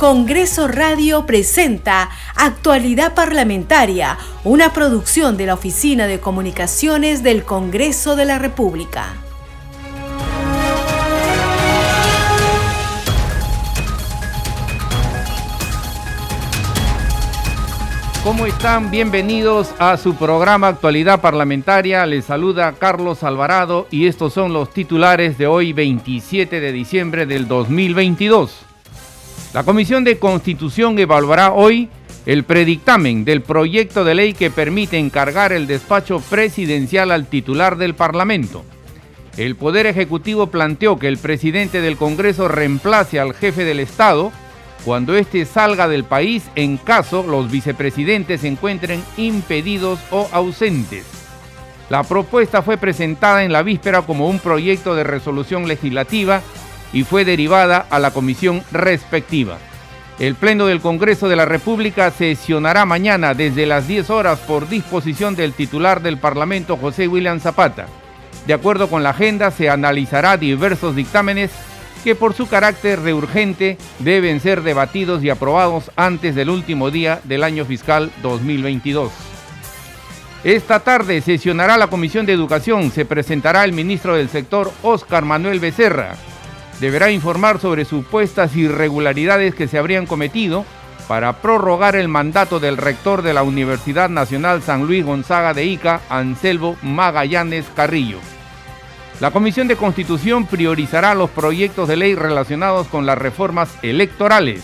Congreso 0.00 0.66
Radio 0.66 1.26
presenta 1.26 2.08
Actualidad 2.34 3.12
Parlamentaria, 3.12 4.16
una 4.44 4.72
producción 4.72 5.36
de 5.36 5.44
la 5.44 5.52
Oficina 5.52 6.06
de 6.06 6.18
Comunicaciones 6.18 7.22
del 7.22 7.44
Congreso 7.44 8.16
de 8.16 8.24
la 8.24 8.38
República. 8.38 9.08
¿Cómo 18.24 18.46
están? 18.46 18.90
Bienvenidos 18.90 19.74
a 19.78 19.98
su 19.98 20.14
programa 20.14 20.68
Actualidad 20.68 21.20
Parlamentaria. 21.20 22.06
Les 22.06 22.24
saluda 22.24 22.72
Carlos 22.72 23.22
Alvarado 23.22 23.86
y 23.90 24.06
estos 24.06 24.32
son 24.32 24.54
los 24.54 24.70
titulares 24.70 25.36
de 25.36 25.46
hoy 25.46 25.74
27 25.74 26.58
de 26.58 26.72
diciembre 26.72 27.26
del 27.26 27.46
2022. 27.46 28.69
La 29.52 29.64
Comisión 29.64 30.04
de 30.04 30.16
Constitución 30.16 30.96
evaluará 31.00 31.52
hoy 31.52 31.88
el 32.24 32.44
predictamen 32.44 33.24
del 33.24 33.42
proyecto 33.42 34.04
de 34.04 34.14
ley 34.14 34.32
que 34.32 34.48
permite 34.48 34.96
encargar 34.96 35.52
el 35.52 35.66
despacho 35.66 36.20
presidencial 36.20 37.10
al 37.10 37.26
titular 37.26 37.76
del 37.76 37.94
Parlamento. 37.94 38.64
El 39.36 39.56
Poder 39.56 39.86
Ejecutivo 39.86 40.46
planteó 40.48 41.00
que 41.00 41.08
el 41.08 41.18
presidente 41.18 41.80
del 41.80 41.96
Congreso 41.96 42.46
reemplace 42.46 43.18
al 43.18 43.34
jefe 43.34 43.64
del 43.64 43.80
Estado 43.80 44.30
cuando 44.84 45.16
éste 45.16 45.44
salga 45.46 45.88
del 45.88 46.04
país 46.04 46.44
en 46.54 46.76
caso 46.76 47.24
los 47.24 47.50
vicepresidentes 47.50 48.42
se 48.42 48.48
encuentren 48.48 49.02
impedidos 49.16 49.98
o 50.12 50.28
ausentes. 50.30 51.04
La 51.88 52.04
propuesta 52.04 52.62
fue 52.62 52.78
presentada 52.78 53.42
en 53.42 53.52
la 53.52 53.64
víspera 53.64 54.02
como 54.02 54.28
un 54.28 54.38
proyecto 54.38 54.94
de 54.94 55.02
resolución 55.02 55.66
legislativa 55.66 56.40
y 56.92 57.04
fue 57.04 57.24
derivada 57.24 57.86
a 57.90 57.98
la 57.98 58.10
comisión 58.10 58.62
respectiva. 58.72 59.58
El 60.18 60.34
Pleno 60.34 60.66
del 60.66 60.80
Congreso 60.80 61.28
de 61.28 61.36
la 61.36 61.46
República 61.46 62.10
sesionará 62.10 62.84
mañana 62.84 63.32
desde 63.32 63.64
las 63.64 63.88
10 63.88 64.10
horas 64.10 64.38
por 64.40 64.68
disposición 64.68 65.34
del 65.34 65.54
titular 65.54 66.02
del 66.02 66.18
Parlamento, 66.18 66.76
José 66.76 67.08
William 67.08 67.40
Zapata. 67.40 67.86
De 68.46 68.52
acuerdo 68.52 68.88
con 68.88 69.02
la 69.02 69.10
agenda, 69.10 69.50
se 69.50 69.70
analizará 69.70 70.36
diversos 70.36 70.94
dictámenes 70.94 71.50
que 72.04 72.14
por 72.14 72.34
su 72.34 72.48
carácter 72.48 73.00
de 73.00 73.14
urgente 73.14 73.78
deben 73.98 74.40
ser 74.40 74.62
debatidos 74.62 75.22
y 75.22 75.30
aprobados 75.30 75.90
antes 75.96 76.34
del 76.34 76.50
último 76.50 76.90
día 76.90 77.20
del 77.24 77.42
año 77.42 77.64
fiscal 77.64 78.10
2022. 78.22 79.10
Esta 80.42 80.80
tarde 80.80 81.20
sesionará 81.20 81.76
la 81.76 81.88
Comisión 81.88 82.24
de 82.24 82.32
Educación, 82.32 82.90
se 82.90 83.04
presentará 83.04 83.64
el 83.64 83.74
ministro 83.74 84.16
del 84.16 84.30
sector, 84.30 84.72
Óscar 84.82 85.24
Manuel 85.24 85.60
Becerra, 85.60 86.16
deberá 86.80 87.10
informar 87.10 87.60
sobre 87.60 87.84
supuestas 87.84 88.56
irregularidades 88.56 89.54
que 89.54 89.68
se 89.68 89.78
habrían 89.78 90.06
cometido 90.06 90.64
para 91.06 91.34
prorrogar 91.34 91.96
el 91.96 92.08
mandato 92.08 92.60
del 92.60 92.76
rector 92.76 93.22
de 93.22 93.34
la 93.34 93.42
Universidad 93.42 94.08
Nacional 94.08 94.62
San 94.62 94.86
Luis 94.86 95.04
Gonzaga 95.04 95.52
de 95.54 95.66
Ica, 95.66 96.00
Anselmo 96.08 96.76
Magallanes 96.82 97.66
Carrillo. 97.74 98.18
La 99.18 99.30
Comisión 99.32 99.68
de 99.68 99.76
Constitución 99.76 100.46
priorizará 100.46 101.14
los 101.14 101.28
proyectos 101.28 101.88
de 101.88 101.96
ley 101.96 102.14
relacionados 102.14 102.86
con 102.86 103.04
las 103.04 103.18
reformas 103.18 103.68
electorales. 103.82 104.62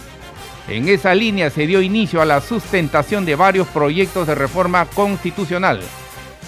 En 0.69 0.89
esa 0.89 1.15
línea 1.15 1.51
se 1.51 1.67
dio 1.67 1.83
inicio 1.83 2.23
a 2.23 2.25
la 2.25 2.41
sustentación 2.41 3.27
de 3.27 3.37
varios 3.37 3.69
proyectos 3.69 4.27
de 4.27 4.35
reforma 4.35 4.87
constitucional. 4.87 5.81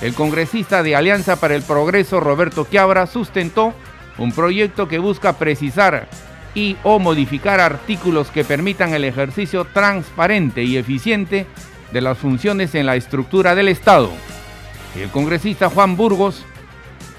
El 0.01 0.15
congresista 0.15 0.83
de 0.83 0.97
Alianza 0.97 1.37
para 1.37 1.57
el 1.57 1.63
Progreso, 1.63 2.21
Roberto 2.21 2.65
Quiabra, 2.65 3.07
sustentó 3.07 3.75
un 4.19 4.33
proyecto 4.33 4.89
que 4.89 4.99
busca 4.99 5.35
precisar 5.35 6.09
y 6.55 6.77
o 6.83 6.99
modificar 6.99 7.61
artículos 7.61 8.31
que 8.31 8.45
permitan 8.45 8.95
el 8.95 9.05
ejercicio 9.05 9.65
transparente 9.65 10.65
y 10.65 10.77
eficiente 10.77 11.47
de 11.93 12.01
las 12.01 12.19
funciones 12.19 12.75
en 12.75 12.87
la 12.87 12.97
estructura 12.97 13.55
del 13.55 13.69
Estado. 13.69 14.11
El 14.97 15.09
congresista 15.11 15.71
Juan 15.71 15.97
Burgos 15.97 16.45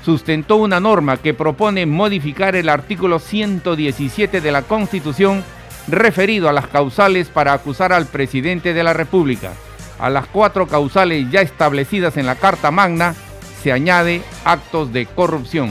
sustentó 0.03 0.57
una 0.57 0.79
norma 0.79 1.17
que 1.17 1.33
propone 1.33 1.85
modificar 1.85 2.55
el 2.55 2.69
artículo 2.69 3.19
117 3.19 4.41
de 4.41 4.51
la 4.51 4.63
Constitución 4.63 5.43
referido 5.87 6.49
a 6.49 6.53
las 6.53 6.67
causales 6.67 7.29
para 7.29 7.53
acusar 7.53 7.93
al 7.93 8.05
presidente 8.05 8.73
de 8.73 8.83
la 8.83 8.93
República. 8.93 9.51
A 9.99 10.09
las 10.09 10.27
cuatro 10.27 10.67
causales 10.67 11.29
ya 11.29 11.41
establecidas 11.41 12.17
en 12.17 12.25
la 12.25 12.35
Carta 12.35 12.71
Magna 12.71 13.15
se 13.61 13.71
añade 13.71 14.21
actos 14.45 14.93
de 14.93 15.05
corrupción. 15.05 15.69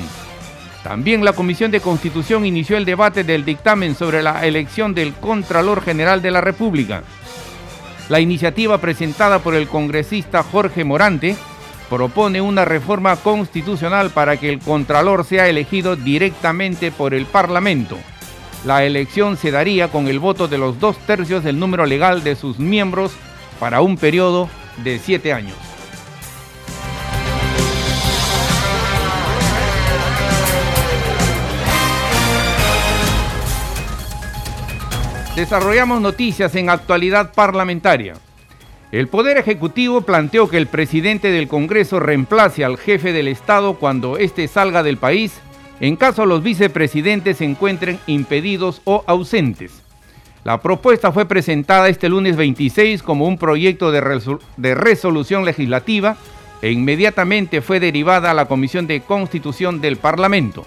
También 0.82 1.24
la 1.24 1.32
Comisión 1.32 1.70
de 1.70 1.80
Constitución 1.80 2.46
inició 2.46 2.76
el 2.76 2.84
debate 2.84 3.24
del 3.24 3.44
dictamen 3.44 3.94
sobre 3.94 4.22
la 4.22 4.46
elección 4.46 4.94
del 4.94 5.12
Contralor 5.14 5.82
General 5.82 6.22
de 6.22 6.30
la 6.30 6.40
República. 6.40 7.02
La 8.08 8.20
iniciativa 8.20 8.78
presentada 8.78 9.40
por 9.40 9.54
el 9.54 9.68
congresista 9.68 10.42
Jorge 10.42 10.84
Morante 10.84 11.36
propone 11.90 12.40
una 12.40 12.64
reforma 12.64 13.16
constitucional 13.16 14.10
para 14.10 14.36
que 14.36 14.50
el 14.50 14.60
Contralor 14.60 15.24
sea 15.24 15.48
elegido 15.48 15.96
directamente 15.96 16.90
por 16.90 17.12
el 17.12 17.26
Parlamento. 17.26 17.98
La 18.64 18.84
elección 18.84 19.36
se 19.36 19.50
daría 19.50 19.88
con 19.88 20.08
el 20.08 20.18
voto 20.18 20.48
de 20.48 20.58
los 20.58 20.80
dos 20.80 20.98
tercios 20.98 21.44
del 21.44 21.58
número 21.58 21.86
legal 21.86 22.24
de 22.24 22.34
sus 22.34 22.58
miembros 22.58 23.12
para 23.60 23.80
un 23.80 23.96
periodo 23.96 24.48
de 24.82 24.98
siete 24.98 25.32
años. 25.32 25.67
Desarrollamos 35.38 36.00
noticias 36.00 36.52
en 36.56 36.68
actualidad 36.68 37.32
parlamentaria. 37.32 38.14
El 38.90 39.06
Poder 39.06 39.36
Ejecutivo 39.36 40.00
planteó 40.00 40.48
que 40.48 40.56
el 40.56 40.66
presidente 40.66 41.30
del 41.30 41.46
Congreso 41.46 42.00
reemplace 42.00 42.64
al 42.64 42.76
jefe 42.76 43.12
del 43.12 43.28
Estado 43.28 43.74
cuando 43.74 44.18
éste 44.18 44.48
salga 44.48 44.82
del 44.82 44.96
país 44.96 45.40
en 45.78 45.94
caso 45.94 46.26
los 46.26 46.42
vicepresidentes 46.42 47.36
se 47.36 47.44
encuentren 47.44 48.00
impedidos 48.08 48.82
o 48.82 49.04
ausentes. 49.06 49.84
La 50.42 50.60
propuesta 50.60 51.12
fue 51.12 51.24
presentada 51.26 51.88
este 51.88 52.08
lunes 52.08 52.34
26 52.34 53.04
como 53.04 53.28
un 53.28 53.38
proyecto 53.38 53.92
de, 53.92 54.00
de, 54.56 54.74
resolución 54.74 55.44
legislativa 55.44 56.16
e 56.62 56.72
inmediatamente 56.72 57.60
fue 57.60 57.78
derivada 57.78 58.32
a 58.32 58.34
la 58.34 58.46
Comisión 58.46 58.88
de 58.88 59.02
Constitución 59.02 59.80
del 59.80 59.98
Parlamento. 59.98 60.66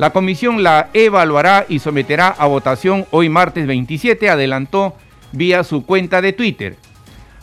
La 0.00 0.14
comisión 0.14 0.62
la 0.62 0.88
evaluará 0.94 1.66
y 1.68 1.78
someterá 1.78 2.28
a 2.28 2.46
votación 2.46 3.04
hoy 3.10 3.28
martes 3.28 3.66
27, 3.66 4.30
adelantó 4.30 4.96
vía 5.32 5.62
su 5.62 5.84
cuenta 5.84 6.22
de 6.22 6.32
Twitter. 6.32 6.76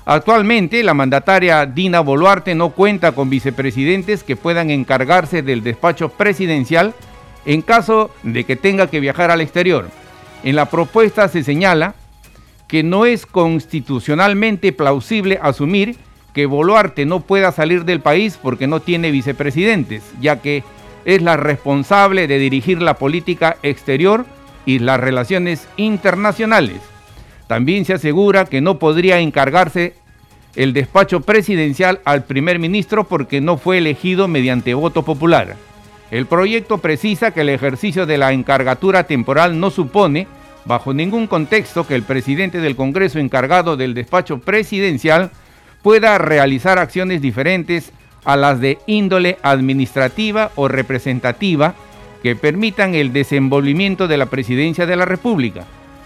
Actualmente, 0.06 0.82
la 0.82 0.96
mandataria 0.96 1.68
Dina 1.68 2.00
Boluarte 2.00 2.56
no 2.56 2.72
cuenta 2.72 3.12
con 3.12 3.30
vicepresidentes 3.30 4.24
que 4.24 4.36
puedan 4.36 4.72
encargarse 4.72 5.44
del 5.44 5.62
despacho 5.62 6.10
presidencial 6.10 6.96
en 7.46 7.62
caso 7.62 8.10
de 8.24 8.44
que 8.44 8.56
tenga 8.56 8.88
que 8.88 9.02
viajar 9.02 9.30
al 9.30 9.42
exterior. 9.42 9.90
En 10.44 10.56
la 10.56 10.66
propuesta 10.66 11.28
se 11.28 11.44
señala 11.44 11.94
que 12.68 12.82
no 12.82 13.06
es 13.06 13.28
constitucionalmente 13.28 14.72
plausible 14.72 15.38
asumir 15.44 15.96
que 16.34 16.48
Boluarte 16.48 17.06
no 17.06 17.20
pueda 17.20 17.52
salir 17.52 17.86
del 17.86 18.00
país 18.00 18.40
porque 18.42 18.66
no 18.66 18.80
tiene 18.80 19.12
vicepresidentes, 19.12 20.02
ya 20.20 20.42
que 20.42 20.64
es 21.08 21.22
la 21.22 21.38
responsable 21.38 22.28
de 22.28 22.38
dirigir 22.38 22.82
la 22.82 22.96
política 22.96 23.56
exterior 23.64 24.26
y 24.66 24.80
las 24.80 25.00
relaciones 25.00 25.66
internacionales. 25.78 26.82
También 27.48 27.86
se 27.86 27.94
asegura 27.94 28.44
que 28.44 28.60
no 28.60 28.78
podría 28.78 29.20
encargarse 29.20 29.94
el 30.58 30.74
despacho 30.74 31.22
presidencial 31.22 32.02
al 32.04 32.26
primer 32.26 32.60
ministro 32.60 33.06
porque 33.06 33.40
no 33.40 33.58
fue 33.58 33.78
elegido 33.78 34.28
mediante 34.28 34.74
voto 34.74 35.04
popular. 35.04 35.56
El 36.12 36.26
proyecto 36.26 36.80
precisa 36.80 37.32
que 37.32 37.42
el 37.42 37.50
ejercicio 37.50 38.06
de 38.06 38.18
la 38.18 38.34
encargatura 38.34 39.06
temporal 39.06 39.62
no 39.62 39.70
supone, 39.70 40.28
bajo 40.66 40.94
ningún 40.94 41.28
contexto, 41.28 41.88
que 41.88 41.96
el 41.96 42.04
presidente 42.04 42.60
del 42.60 42.76
Congreso 42.76 43.18
encargado 43.18 43.78
del 43.78 43.94
despacho 43.94 44.40
presidencial 44.40 45.32
pueda 45.82 46.18
realizar 46.18 46.80
acciones 46.80 47.22
diferentes 47.22 47.94
a 48.28 48.36
las 48.36 48.60
de 48.60 48.78
índole 48.88 49.38
administrativa 49.42 50.52
o 50.56 50.68
representativa 50.68 51.76
que 52.22 52.36
permitan 52.36 52.94
el 52.94 53.14
desenvolvimiento 53.14 54.10
de 54.10 54.18
la 54.18 54.26
presidencia 54.26 54.86
de 54.86 54.98
la 54.98 55.06
República. 55.06 55.64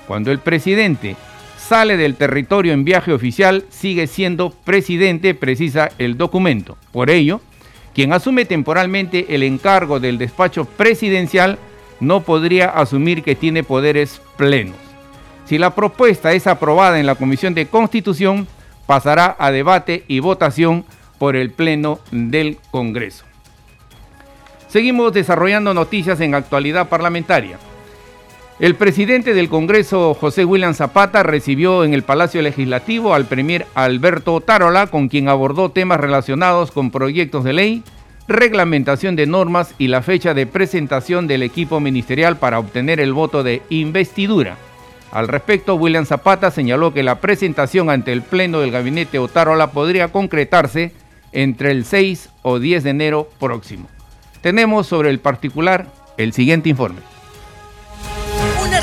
Cuando 0.07 0.31
el 0.31 0.37
presidente 0.37 1.15
sale 1.57 1.97
del 1.97 2.15
territorio 2.15 2.73
en 2.73 2.85
viaje 2.85 3.11
oficial, 3.11 3.65
sigue 3.69 4.05
siendo 4.05 4.51
presidente, 4.51 5.33
precisa 5.33 5.89
el 5.97 6.15
documento. 6.15 6.77
Por 6.91 7.09
ello, 7.09 7.41
quien 7.95 8.13
asume 8.13 8.45
temporalmente 8.45 9.33
el 9.33 9.41
encargo 9.41 9.99
del 9.99 10.19
despacho 10.19 10.65
presidencial 10.65 11.57
no 11.99 12.21
podría 12.21 12.67
asumir 12.69 13.23
que 13.23 13.33
tiene 13.33 13.63
poderes 13.63 14.21
plenos. 14.37 14.75
Si 15.45 15.57
la 15.57 15.73
propuesta 15.73 16.33
es 16.33 16.45
aprobada 16.45 16.99
en 16.99 17.07
la 17.07 17.15
Comisión 17.15 17.55
de 17.55 17.65
Constitución, 17.65 18.47
pasará 18.85 19.35
a 19.39 19.49
debate 19.49 20.03
y 20.07 20.19
votación 20.19 20.85
por 21.21 21.35
el 21.35 21.51
Pleno 21.51 21.99
del 22.09 22.57
Congreso. 22.71 23.25
Seguimos 24.69 25.13
desarrollando 25.13 25.71
noticias 25.71 26.19
en 26.19 26.33
actualidad 26.33 26.89
parlamentaria. 26.89 27.59
El 28.59 28.73
presidente 28.73 29.35
del 29.35 29.47
Congreso, 29.47 30.15
José 30.15 30.45
William 30.45 30.73
Zapata, 30.73 31.21
recibió 31.21 31.83
en 31.83 31.93
el 31.93 32.01
Palacio 32.01 32.41
Legislativo 32.41 33.13
al 33.13 33.25
premier 33.25 33.67
Alberto 33.75 34.41
Tarola, 34.41 34.87
con 34.87 35.09
quien 35.09 35.29
abordó 35.29 35.69
temas 35.69 35.99
relacionados 35.99 36.71
con 36.71 36.89
proyectos 36.89 37.43
de 37.43 37.53
ley, 37.53 37.83
reglamentación 38.27 39.15
de 39.15 39.27
normas 39.27 39.75
y 39.77 39.89
la 39.89 40.01
fecha 40.01 40.33
de 40.33 40.47
presentación 40.47 41.27
del 41.27 41.43
equipo 41.43 41.79
ministerial 41.79 42.37
para 42.37 42.57
obtener 42.57 42.99
el 42.99 43.13
voto 43.13 43.43
de 43.43 43.61
investidura. 43.69 44.57
Al 45.11 45.27
respecto, 45.27 45.75
William 45.75 46.07
Zapata 46.07 46.49
señaló 46.49 46.95
que 46.95 47.03
la 47.03 47.19
presentación 47.19 47.91
ante 47.91 48.11
el 48.11 48.23
Pleno 48.23 48.61
del 48.61 48.71
Gabinete 48.71 49.19
Otárola 49.19 49.69
podría 49.69 50.07
concretarse 50.07 50.93
entre 51.31 51.71
el 51.71 51.85
6 51.85 52.29
o 52.41 52.59
10 52.59 52.83
de 52.83 52.89
enero 52.89 53.29
próximo. 53.39 53.87
Tenemos 54.41 54.87
sobre 54.87 55.09
el 55.09 55.19
particular 55.19 55.87
el 56.17 56.33
siguiente 56.33 56.69
informe 56.69 57.01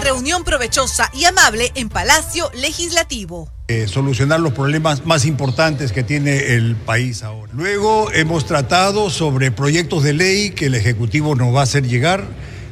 reunión 0.08 0.42
provechosa 0.44 1.10
y 1.12 1.24
amable 1.24 1.70
en 1.74 1.88
Palacio 1.88 2.50
Legislativo. 2.54 3.48
Eh, 3.68 3.86
solucionar 3.88 4.40
los 4.40 4.52
problemas 4.52 5.04
más 5.04 5.26
importantes 5.26 5.92
que 5.92 6.02
tiene 6.02 6.54
el 6.54 6.76
país 6.76 7.22
ahora. 7.22 7.52
Luego 7.54 8.10
hemos 8.12 8.46
tratado 8.46 9.10
sobre 9.10 9.50
proyectos 9.50 10.02
de 10.02 10.14
ley 10.14 10.50
que 10.50 10.66
el 10.66 10.74
Ejecutivo 10.74 11.34
nos 11.34 11.54
va 11.54 11.60
a 11.60 11.62
hacer 11.64 11.86
llegar. 11.86 12.24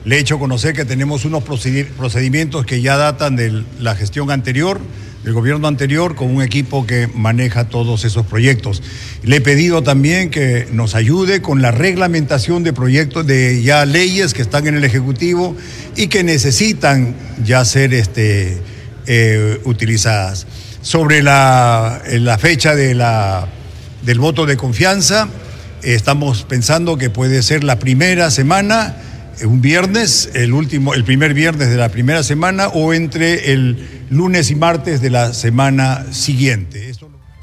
Le 0.05 0.17
he 0.17 0.19
hecho 0.21 0.39
conocer 0.39 0.75
que 0.75 0.85
tenemos 0.85 1.25
unos 1.25 1.45
procedimientos 1.45 2.65
que 2.65 2.81
ya 2.81 2.97
datan 2.97 3.37
de 3.37 3.65
la 3.81 3.95
gestión 3.95 4.31
anterior 4.31 4.81
el 5.27 5.33
gobierno 5.33 5.67
anterior 5.67 6.15
con 6.15 6.35
un 6.35 6.41
equipo 6.41 6.87
que 6.87 7.09
maneja 7.13 7.69
todos 7.69 8.05
esos 8.05 8.25
proyectos. 8.27 8.81
Le 9.25 9.37
he 9.37 9.41
pedido 9.41 9.83
también 9.83 10.31
que 10.31 10.69
nos 10.71 10.95
ayude 10.95 11.43
con 11.43 11.61
la 11.61 11.73
reglamentación 11.73 12.63
de 12.63 12.73
proyectos, 12.73 13.27
de 13.27 13.61
ya 13.61 13.85
leyes 13.85 14.35
que 14.35 14.43
están 14.43 14.69
en 14.69 14.77
el 14.77 14.85
Ejecutivo 14.85 15.57
y 15.97 16.07
que 16.07 16.23
necesitan 16.23 17.17
ya 17.45 17.65
ser 17.65 17.93
este, 17.93 18.57
eh, 19.09 19.61
utilizadas. 19.65 20.47
Sobre 20.81 21.25
la, 21.25 22.01
la 22.09 22.39
fecha 22.39 22.77
de 22.77 22.95
la, 22.95 23.49
del 24.05 24.21
voto 24.21 24.47
de 24.47 24.57
confianza, 24.57 25.29
estamos 25.83 26.45
pensando 26.45 26.97
que 26.99 27.11
puede 27.11 27.43
ser 27.43 27.65
la 27.65 27.81
primera 27.81 28.31
semana 28.31 28.95
un 29.45 29.61
viernes, 29.61 30.31
el 30.35 30.53
último, 30.53 30.95
el 30.95 31.05
primer 31.05 31.35
viernes 31.35 31.69
de 31.69 31.77
la 31.77 31.91
primera 31.91 32.23
semana 32.23 32.69
o 32.69 32.95
entre 32.95 33.53
el 33.53 34.07
lunes 34.11 34.51
y 34.51 34.55
martes 34.55 35.01
de 35.01 35.11
la 35.11 35.35
semana 35.35 36.07
siguiente. 36.13 36.93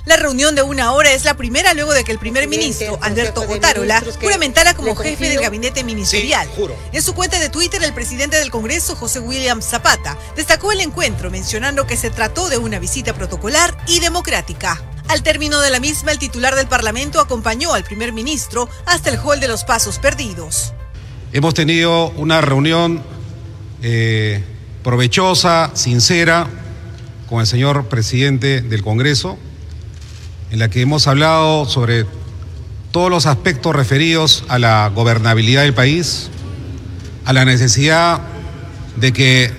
La 0.06 0.18
reunión 0.18 0.54
de 0.54 0.64
una 0.64 0.92
hora 0.92 1.14
es 1.14 1.24
la 1.24 1.38
primera 1.38 1.74
luego 1.74 1.94
de 1.94 2.04
que 2.04 2.12
el 2.12 2.20
primer 2.20 2.50
ministro, 2.50 3.00
Alberto 3.02 3.42
Otárola, 3.48 4.04
juramentara 4.22 4.74
como 4.74 4.96
jefe 4.96 5.30
del 5.30 5.40
gabinete 5.40 5.86
ministerial. 5.86 6.50
en 6.92 7.02
su 7.02 7.14
cuenta 7.14 7.40
de 7.40 7.50
Twitter, 7.50 7.82
el 7.84 7.94
presidente 7.94 8.36
del 8.36 8.52
Congreso, 8.52 8.98
José 8.98 9.20
William 9.20 9.62
Zapata, 9.62 10.18
destacó 10.36 10.74
el 10.74 10.82
encuentro 10.82 11.32
mencionando 11.32 11.88
que 11.88 11.96
se 11.96 12.10
trató 12.10 12.50
de 12.50 12.58
una 12.58 12.80
visita 12.80 13.14
protocolar 13.14 13.78
y 13.88 14.02
democrática. 14.02 14.82
Al 15.08 15.24
término 15.24 15.62
de 15.62 15.70
la 15.70 15.80
misma, 15.80 16.12
el 16.12 16.20
titular 16.20 16.56
del 16.56 16.68
Parlamento 16.68 17.22
acompañó 17.22 17.74
al 17.74 17.86
primer 17.86 18.12
ministro 18.12 18.70
hasta 18.86 19.10
el 19.10 19.20
hall 19.20 19.40
de 19.40 19.48
los 19.48 19.64
pasos 19.64 20.00
perdidos. 20.00 20.74
Hemos 21.36 21.56
tenido 21.56 22.12
una 22.12 22.42
reunión 22.42 23.02
eh, 23.82 24.44
provechosa, 24.84 25.72
sincera, 25.74 26.48
con 27.28 27.42
el 27.42 27.48
señor 27.48 27.86
presidente 27.86 28.62
del 28.62 28.84
Congreso, 28.84 29.40
en 30.52 30.60
la 30.60 30.70
que 30.70 30.82
hemos 30.82 31.08
hablado 31.08 31.66
sobre 31.66 32.06
todos 32.92 33.10
los 33.10 33.26
aspectos 33.26 33.76
referidos 33.76 34.44
a 34.48 34.60
la 34.60 34.92
gobernabilidad 34.94 35.64
del 35.64 35.74
país, 35.74 36.30
a 37.26 37.34
la 37.34 37.46
necesidad 37.46 38.22
de 38.98 39.12
que 39.12 39.52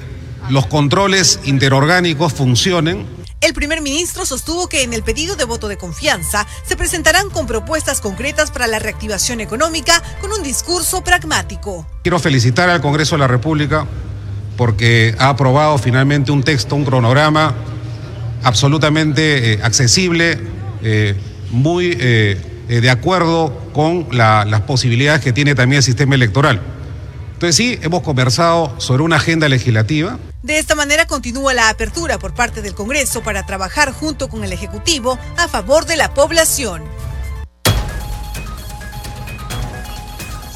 los 0.50 0.66
controles 0.66 1.40
interorgánicos 1.42 2.34
funcionen 2.34 3.04
el 3.44 3.52
primer 3.52 3.82
ministro 3.82 4.24
sostuvo 4.24 4.68
que 4.68 4.82
en 4.82 4.94
el 4.94 5.02
pedido 5.02 5.36
de 5.36 5.44
voto 5.44 5.68
de 5.68 5.76
confianza 5.76 6.46
se 6.66 6.76
presentarán 6.76 7.28
con 7.28 7.46
propuestas 7.46 8.00
concretas 8.00 8.50
para 8.50 8.66
la 8.66 8.78
reactivación 8.78 9.40
económica 9.40 10.02
con 10.22 10.32
un 10.32 10.42
discurso 10.42 11.04
pragmático. 11.04 11.86
Quiero 12.02 12.18
felicitar 12.18 12.70
al 12.70 12.80
Congreso 12.80 13.16
de 13.16 13.20
la 13.20 13.26
República 13.26 13.86
porque 14.56 15.14
ha 15.18 15.28
aprobado 15.28 15.76
finalmente 15.76 16.32
un 16.32 16.42
texto, 16.42 16.74
un 16.74 16.86
cronograma 16.86 17.54
absolutamente 18.44 19.52
eh, 19.52 19.60
accesible, 19.62 20.38
eh, 20.82 21.14
muy 21.50 21.96
eh, 22.00 22.40
de 22.66 22.90
acuerdo 22.90 23.70
con 23.74 24.08
las 24.10 24.60
posibilidades 24.62 25.22
que 25.22 25.34
tiene 25.34 25.54
también 25.54 25.78
el 25.78 25.82
sistema 25.82 26.14
electoral. 26.14 26.62
Entonces 27.34 27.56
sí, 27.56 27.78
hemos 27.82 28.02
conversado 28.02 28.72
sobre 28.78 29.02
una 29.02 29.16
agenda 29.16 29.48
legislativa. 29.48 30.18
De 30.42 30.58
esta 30.58 30.74
manera 30.74 31.06
continúa 31.06 31.52
la 31.52 31.68
apertura 31.68 32.18
por 32.18 32.32
parte 32.32 32.62
del 32.62 32.74
Congreso 32.74 33.22
para 33.22 33.44
trabajar 33.44 33.92
junto 33.92 34.28
con 34.28 34.44
el 34.44 34.52
Ejecutivo 34.52 35.18
a 35.36 35.48
favor 35.48 35.84
de 35.84 35.96
la 35.96 36.14
población. 36.14 36.82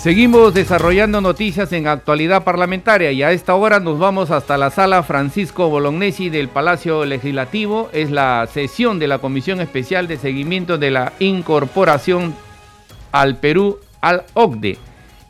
Seguimos 0.00 0.54
desarrollando 0.54 1.20
noticias 1.20 1.72
en 1.72 1.88
actualidad 1.88 2.44
parlamentaria 2.44 3.10
y 3.10 3.24
a 3.24 3.32
esta 3.32 3.56
hora 3.56 3.81
nos 3.81 3.98
vamos 3.98 4.31
hasta 4.31 4.56
la 4.56 4.70
sala 4.70 5.02
Francisco 5.02 5.69
Bolognesi 5.69 6.31
del 6.31 6.48
Palacio 6.48 7.04
Legislativo. 7.04 7.90
Es 7.92 8.12
la 8.12 8.48
sesión 8.54 9.00
de 9.00 9.08
la 9.08 9.19
Comisión 9.19 9.60
Especial 9.60 10.06
de 10.06 10.16
Seguimiento 10.16 10.78
de 10.78 10.92
la 10.92 11.12
Incorporación 11.19 12.36
al 13.10 13.36
Perú 13.38 13.81
al 14.00 14.24
OCDE 14.34 14.78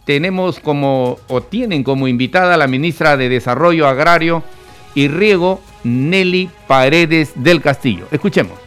tenemos 0.08 0.58
como, 0.58 1.18
o 1.28 1.42
tienen 1.42 1.84
como 1.84 2.08
invitada 2.08 2.54
a 2.54 2.56
la 2.56 2.66
ministra 2.66 3.18
de 3.18 3.28
Desarrollo 3.28 3.86
Agrario 3.86 4.42
y 4.94 5.06
Riego, 5.08 5.60
Nelly 5.84 6.48
Paredes 6.66 7.32
del 7.34 7.60
Castillo. 7.60 8.08
Escuchemos. 8.10 8.58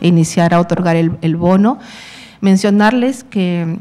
Iniciar 0.00 0.54
a 0.54 0.60
otorgar 0.60 0.94
el, 0.94 1.18
el 1.20 1.34
bono. 1.34 1.80
Mencionarles 2.40 3.24
que 3.24 3.76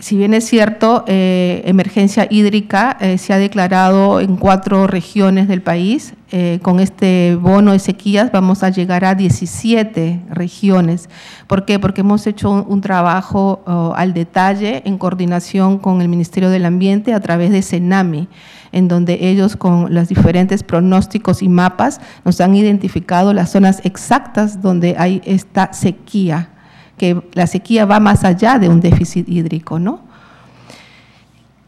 si 0.00 0.16
bien 0.16 0.32
es 0.32 0.44
cierto, 0.46 1.04
eh, 1.06 1.62
emergencia 1.66 2.26
hídrica 2.30 2.96
eh, 3.00 3.18
se 3.18 3.34
ha 3.34 3.38
declarado 3.38 4.20
en 4.20 4.36
cuatro 4.36 4.86
regiones 4.86 5.46
del 5.46 5.62
país. 5.62 6.14
Eh, 6.32 6.60
con 6.62 6.78
este 6.78 7.36
bono 7.40 7.72
de 7.72 7.80
sequías 7.80 8.30
vamos 8.32 8.62
a 8.62 8.70
llegar 8.70 9.04
a 9.04 9.14
17 9.14 10.22
regiones. 10.30 11.10
¿Por 11.46 11.64
qué? 11.64 11.78
Porque 11.78 12.00
hemos 12.00 12.26
hecho 12.26 12.50
un, 12.50 12.80
trabajo 12.80 13.62
oh, 13.66 13.92
al 13.96 14.14
detalle 14.14 14.82
en 14.86 14.96
coordinación 14.96 15.78
con 15.78 16.00
el 16.00 16.08
Ministerio 16.08 16.48
del 16.48 16.64
Ambiente 16.64 17.12
a 17.12 17.20
través 17.20 17.50
de 17.50 17.62
CENAMI, 17.62 18.28
en 18.72 18.88
donde 18.88 19.18
ellos 19.28 19.56
con 19.56 19.92
los 19.92 20.08
diferentes 20.08 20.62
pronósticos 20.62 21.42
y 21.42 21.48
mapas 21.48 22.00
nos 22.24 22.40
han 22.40 22.54
identificado 22.54 23.34
las 23.34 23.50
zonas 23.50 23.80
exactas 23.84 24.62
donde 24.62 24.94
hay 24.98 25.20
esta 25.24 25.72
sequía 25.72 26.50
que 27.00 27.18
la 27.32 27.46
sequía 27.46 27.86
va 27.86 27.98
más 27.98 28.24
allá 28.24 28.58
de 28.58 28.68
un 28.68 28.82
déficit 28.82 29.26
hídrico, 29.26 29.78
¿no? 29.78 30.00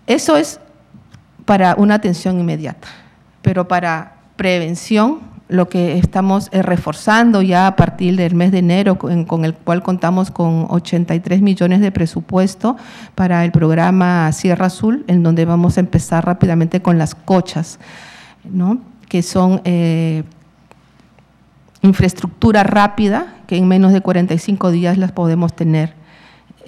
Eso 0.06 0.36
es 0.36 0.60
para 1.46 1.74
una 1.78 1.94
atención 1.94 2.38
inmediata, 2.38 2.88
pero 3.40 3.66
para 3.66 4.16
prevención, 4.36 5.20
lo 5.48 5.70
que 5.70 5.96
estamos 5.96 6.50
reforzando 6.50 7.40
ya 7.40 7.66
a 7.66 7.76
partir 7.76 8.16
del 8.16 8.34
mes 8.34 8.52
de 8.52 8.58
enero, 8.58 8.98
con, 8.98 9.44
el 9.46 9.54
cual 9.54 9.82
contamos 9.82 10.30
con 10.30 10.66
83 10.68 11.40
millones 11.40 11.80
de 11.80 11.90
presupuesto 11.90 12.76
para 13.14 13.42
el 13.42 13.52
programa 13.52 14.30
Sierra 14.32 14.66
Azul, 14.66 15.02
en 15.06 15.22
donde 15.22 15.46
vamos 15.46 15.78
a 15.78 15.80
empezar 15.80 16.26
rápidamente 16.26 16.82
con 16.82 16.98
las 16.98 17.14
cochas, 17.14 17.78
¿no? 18.44 18.80
que 19.08 19.22
son 19.22 19.62
eh, 19.64 20.24
infraestructura 21.80 22.64
rápida 22.64 23.36
en 23.56 23.68
menos 23.68 23.92
de 23.92 24.00
45 24.00 24.70
días 24.70 24.98
las 24.98 25.12
podemos 25.12 25.54
tener. 25.54 25.94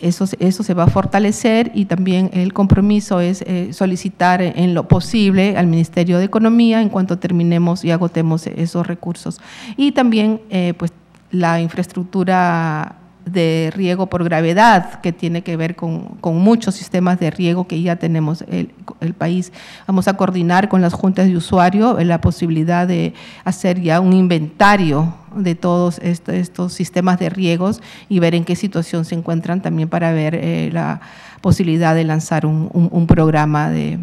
Eso, 0.01 0.27
eso 0.41 0.63
se 0.63 0.75
va 0.75 0.85
a 0.85 0.89
fortalecer 0.89 1.71
y 1.75 1.85
también 1.85 2.31
el 2.33 2.53
compromiso 2.53 3.21
es 3.21 3.43
eh, 3.43 3.73
solicitar 3.73 4.43
en 4.43 4.75
lo 4.75 4.89
posible 4.89 5.57
al 5.57 5.67
Ministerio 5.67 6.19
de 6.19 6.25
Economía 6.25 6.83
en 6.83 6.89
cuanto 6.89 7.19
terminemos 7.19 7.85
y 7.85 7.93
agotemos 7.93 8.47
esos 8.49 8.87
recursos. 8.87 9.41
Y 9.77 9.93
también 9.93 10.41
eh, 10.51 10.75
pues, 10.77 10.93
la 11.31 11.61
infraestructura 11.61 12.97
de 13.25 13.73
riego 13.75 14.07
por 14.07 14.25
gravedad, 14.25 15.01
que 15.01 15.13
tiene 15.13 15.43
que 15.43 15.57
ver 15.57 15.77
con, 15.77 16.19
muchos 16.23 16.75
sistemas 16.75 17.19
de 17.21 17.31
riego 17.31 17.67
que 17.67 17.81
ya 17.81 17.97
tenemos 17.97 18.43
el, 18.49 18.71
el, 19.01 19.15
país. 19.15 19.53
Vamos 19.87 20.09
a 20.09 20.17
coordinar 20.17 20.69
con 20.69 20.83
las 20.83 20.93
juntas 20.93 21.27
de 21.27 21.37
usuario 21.37 21.99
la 22.01 22.21
posibilidad 22.21 22.87
de 22.87 23.15
hacer 23.45 23.81
ya 23.81 24.01
un 24.01 24.13
inventario 24.13 25.15
de 25.35 25.55
todos 25.55 25.99
estos, 26.01 26.73
sistemas 26.73 27.19
de 27.19 27.31
riegos 27.31 27.81
y 28.09 28.19
ver 28.19 28.35
en 28.35 28.45
qué 28.45 28.57
situación 28.57 29.05
se 29.05 29.15
encuentran 29.15 29.63
también 29.63 29.89
para 29.89 30.13
ver 30.13 30.35
eh, 30.35 30.71
la 30.73 31.01
posibilidad 31.41 31.95
de 31.95 32.05
lanzar 32.05 32.47
un, 32.47 32.71
un 32.73 33.07
programa 33.07 33.71
de, 33.71 33.99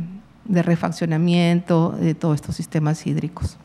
de 0.45 0.63
refaccionamiento 0.63 1.91
de 1.91 2.13
todos 2.13 2.35
estos 2.35 2.55
sistemas 2.55 3.05
hídricos. 3.07 3.57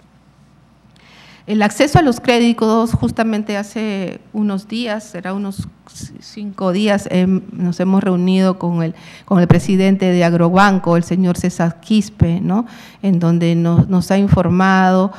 El 1.47 1.63
acceso 1.63 2.01
a 2.01 2.03
los 2.03 2.19
créditos, 2.21 2.93
justamente 2.93 3.57
hace 3.57 4.21
unos 4.33 4.67
días, 4.67 5.05
será 5.05 5.33
unos 5.33 5.69
cinco 6.21 6.73
días, 6.73 7.09
nos 7.53 7.79
hemos 7.79 8.03
reunido 8.03 8.59
con 8.59 8.83
el, 8.83 8.97
con 9.25 9.39
el 9.39 9.47
presidente 9.47 10.11
de 10.11 10.25
Agrobanco, 10.25 10.97
el 10.97 11.05
señor 11.05 11.37
César 11.37 11.81
Quispe, 11.81 12.41
¿no? 12.41 12.67
en 13.01 13.21
donde 13.21 13.55
nos, 13.55 13.89
nos 13.89 14.11
ha 14.11 14.19
informado 14.19 15.13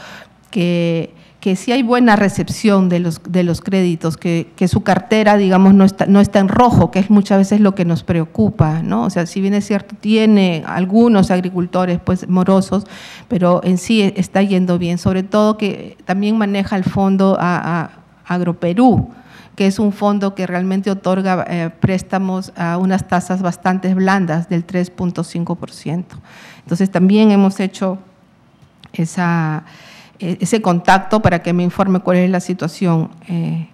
que 0.51 1.13
que 1.39 1.55
sí 1.55 1.71
hay 1.71 1.83
buena 1.83 2.15
recepción 2.15 2.89
de 2.89 2.99
los, 2.99 3.21
de 3.27 3.43
los 3.43 3.61
créditos, 3.61 4.17
que, 4.17 4.47
su 4.67 4.81
cartera, 4.81 5.37
digamos, 5.37 5.73
no 5.75 5.85
está, 5.85 6.07
no 6.07 6.19
está 6.19 6.39
en 6.39 6.47
rojo, 6.47 6.89
que 6.89 6.99
es 6.99 7.09
muchas 7.09 7.37
veces 7.37 7.59
lo 7.59 7.75
que 7.75 7.85
nos 7.85 8.03
preocupa, 8.03 8.81
¿no? 8.81 9.03
O 9.03 9.09
sea, 9.09 9.25
si 9.27 9.39
bien 9.39 9.53
es 9.53 9.65
cierto, 9.65 9.95
tiene 9.99 10.63
algunos 10.65 11.29
agricultores, 11.29 11.99
pues, 12.03 12.27
morosos, 12.27 12.85
pero 13.27 13.61
en 13.63 13.77
sí 13.77 14.01
está 14.15 14.41
yendo 14.41 14.79
bien, 14.79 14.97
sobre 14.97 15.21
todo 15.21 15.57
que 15.57 15.97
también 16.05 16.37
maneja 16.37 16.75
el 16.75 16.83
fondo 16.83 17.37
a, 17.39 17.91
Agroperú, 18.25 19.09
que 19.55 19.67
es 19.67 19.79
un 19.79 19.93
fondo 19.93 20.35
que 20.35 20.45
realmente 20.45 20.91
otorga 20.91 21.45
eh, 21.47 21.69
préstamos 21.79 22.51
a 22.57 22.77
unas 22.77 23.07
tasas 23.07 23.41
bastante 23.41 23.93
blandas 23.93 24.49
del 24.49 24.67
3.5%. 24.67 26.03
Entonces, 26.59 26.91
también 26.91 27.31
hemos 27.31 27.61
hecho 27.61 27.99
esa 28.91 29.63
ese 30.19 30.61
contacto 30.61 31.21
para 31.21 31.41
que 31.41 31.53
me 31.53 31.63
informe 31.63 31.99
cuál 31.99 32.17
es 32.17 32.29
la 32.29 32.39
situación 32.39 33.09
eh, 33.27 33.67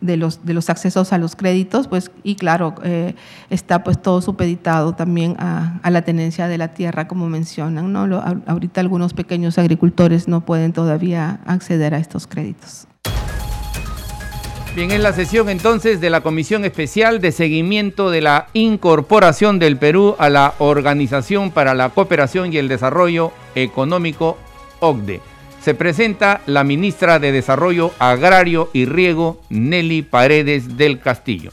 de, 0.00 0.16
los, 0.16 0.44
de 0.44 0.54
los 0.54 0.70
accesos 0.70 1.12
a 1.12 1.18
los 1.18 1.36
créditos, 1.36 1.88
pues, 1.88 2.10
y 2.22 2.34
claro, 2.36 2.74
eh, 2.82 3.14
está 3.50 3.84
pues 3.84 4.00
todo 4.00 4.20
supeditado 4.22 4.94
también 4.94 5.36
a, 5.38 5.80
la 5.90 6.02
tenencia 6.02 6.48
de 6.48 6.58
la 6.58 6.68
tierra, 6.68 7.08
como 7.08 7.28
mencionan. 7.28 7.92
¿no? 7.92 8.00
ahorita 8.46 8.80
algunos 8.80 9.14
pequeños 9.14 9.58
agricultores 9.58 10.28
no 10.28 10.42
pueden 10.42 10.72
todavía 10.72 11.40
acceder 11.46 11.94
a 11.94 11.98
estos 11.98 12.26
créditos. 12.26 12.86
Bien, 14.74 14.92
en 14.92 15.02
la 15.02 15.12
sesión 15.12 15.48
entonces 15.48 16.00
de 16.00 16.10
la 16.10 16.20
Comisión 16.20 16.64
Especial 16.64 17.20
de 17.20 17.32
Seguimiento 17.32 18.08
de 18.10 18.20
la 18.20 18.46
Incorporación 18.52 19.58
del 19.58 19.76
Perú 19.76 20.14
a 20.18 20.28
la 20.30 20.54
Organización 20.58 21.50
para 21.50 21.74
la 21.74 21.88
Cooperación 21.88 22.52
y 22.52 22.58
el 22.58 22.68
Desarrollo 22.68 23.32
Económico, 23.56 24.38
OCDE 24.78 25.29
se 25.60 25.74
presenta 25.74 26.40
la 26.46 26.64
ministra 26.64 27.18
de 27.18 27.32
Desarrollo 27.32 27.92
Agrario 27.98 28.70
y 28.72 28.86
Riego, 28.86 29.40
Nelly 29.50 30.02
Paredes 30.02 30.76
del 30.76 31.00
Castillo. 31.00 31.50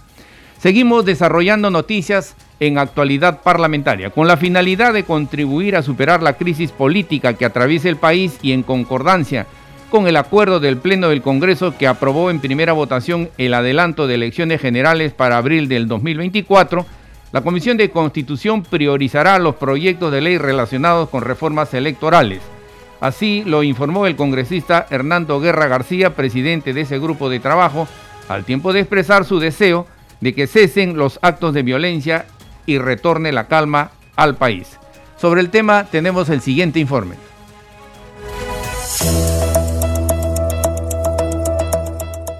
Seguimos 0.59 1.05
desarrollando 1.05 1.69
noticias 1.69 2.35
en 2.59 2.77
actualidad 2.77 3.41
parlamentaria, 3.43 4.09
con 4.09 4.27
la 4.27 4.37
finalidad 4.37 4.93
de 4.93 5.03
contribuir 5.03 5.75
a 5.75 5.83
superar 5.83 6.23
la 6.23 6.33
crisis 6.33 6.71
política 6.71 7.33
que 7.33 7.45
atraviesa 7.45 7.89
el 7.89 7.97
país 7.97 8.39
y 8.41 8.53
en 8.53 8.63
concordancia 8.63 9.45
con 9.91 10.07
el 10.07 10.17
acuerdo 10.17 10.59
del 10.59 10.77
Pleno 10.77 11.09
del 11.09 11.21
Congreso 11.21 11.77
que 11.77 11.87
aprobó 11.87 12.29
en 12.29 12.39
primera 12.39 12.73
votación 12.73 13.29
el 13.37 13.53
adelanto 13.53 14.07
de 14.07 14.15
elecciones 14.15 14.59
generales 14.59 15.13
para 15.13 15.37
abril 15.37 15.69
del 15.69 15.87
2024, 15.87 16.85
la 17.31 17.41
Comisión 17.41 17.77
de 17.77 17.89
Constitución 17.89 18.63
priorizará 18.63 19.39
los 19.39 19.55
proyectos 19.55 20.11
de 20.11 20.21
ley 20.21 20.37
relacionados 20.37 21.09
con 21.09 21.21
reformas 21.21 21.73
electorales. 21.73 22.41
Así 22.99 23.43
lo 23.45 23.63
informó 23.63 24.07
el 24.07 24.15
congresista 24.15 24.87
Hernando 24.89 25.39
Guerra 25.39 25.67
García, 25.67 26.15
presidente 26.15 26.73
de 26.73 26.81
ese 26.81 26.99
grupo 26.99 27.29
de 27.29 27.39
trabajo, 27.39 27.87
al 28.27 28.43
tiempo 28.43 28.73
de 28.73 28.79
expresar 28.79 29.23
su 29.23 29.39
deseo 29.39 29.85
de 30.19 30.33
que 30.33 30.47
cesen 30.47 30.97
los 30.97 31.19
actos 31.21 31.53
de 31.53 31.61
violencia 31.61 32.25
y 32.65 32.79
retorne 32.79 33.31
la 33.31 33.47
calma 33.47 33.91
al 34.15 34.35
país. 34.35 34.79
Sobre 35.15 35.41
el 35.41 35.49
tema 35.49 35.85
tenemos 35.85 36.29
el 36.29 36.41
siguiente 36.41 36.79
informe. 36.79 37.15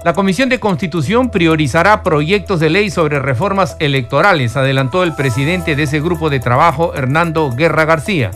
La 0.03 0.13
Comisión 0.13 0.47
de 0.49 0.59
Constitución 0.59 1.29
priorizará 1.29 2.01
proyectos 2.01 2.61
de 2.61 2.69
ley 2.69 2.89
sobre 2.89 3.19
reformas 3.19 3.75
electorales, 3.79 4.55
adelantó 4.55 5.03
el 5.03 5.13
presidente 5.13 5.75
de 5.75 5.83
ese 5.83 5.99
grupo 5.99 6.29
de 6.29 6.39
trabajo, 6.39 6.93
Hernando 6.95 7.51
Guerra 7.51 7.85
García 7.85 8.31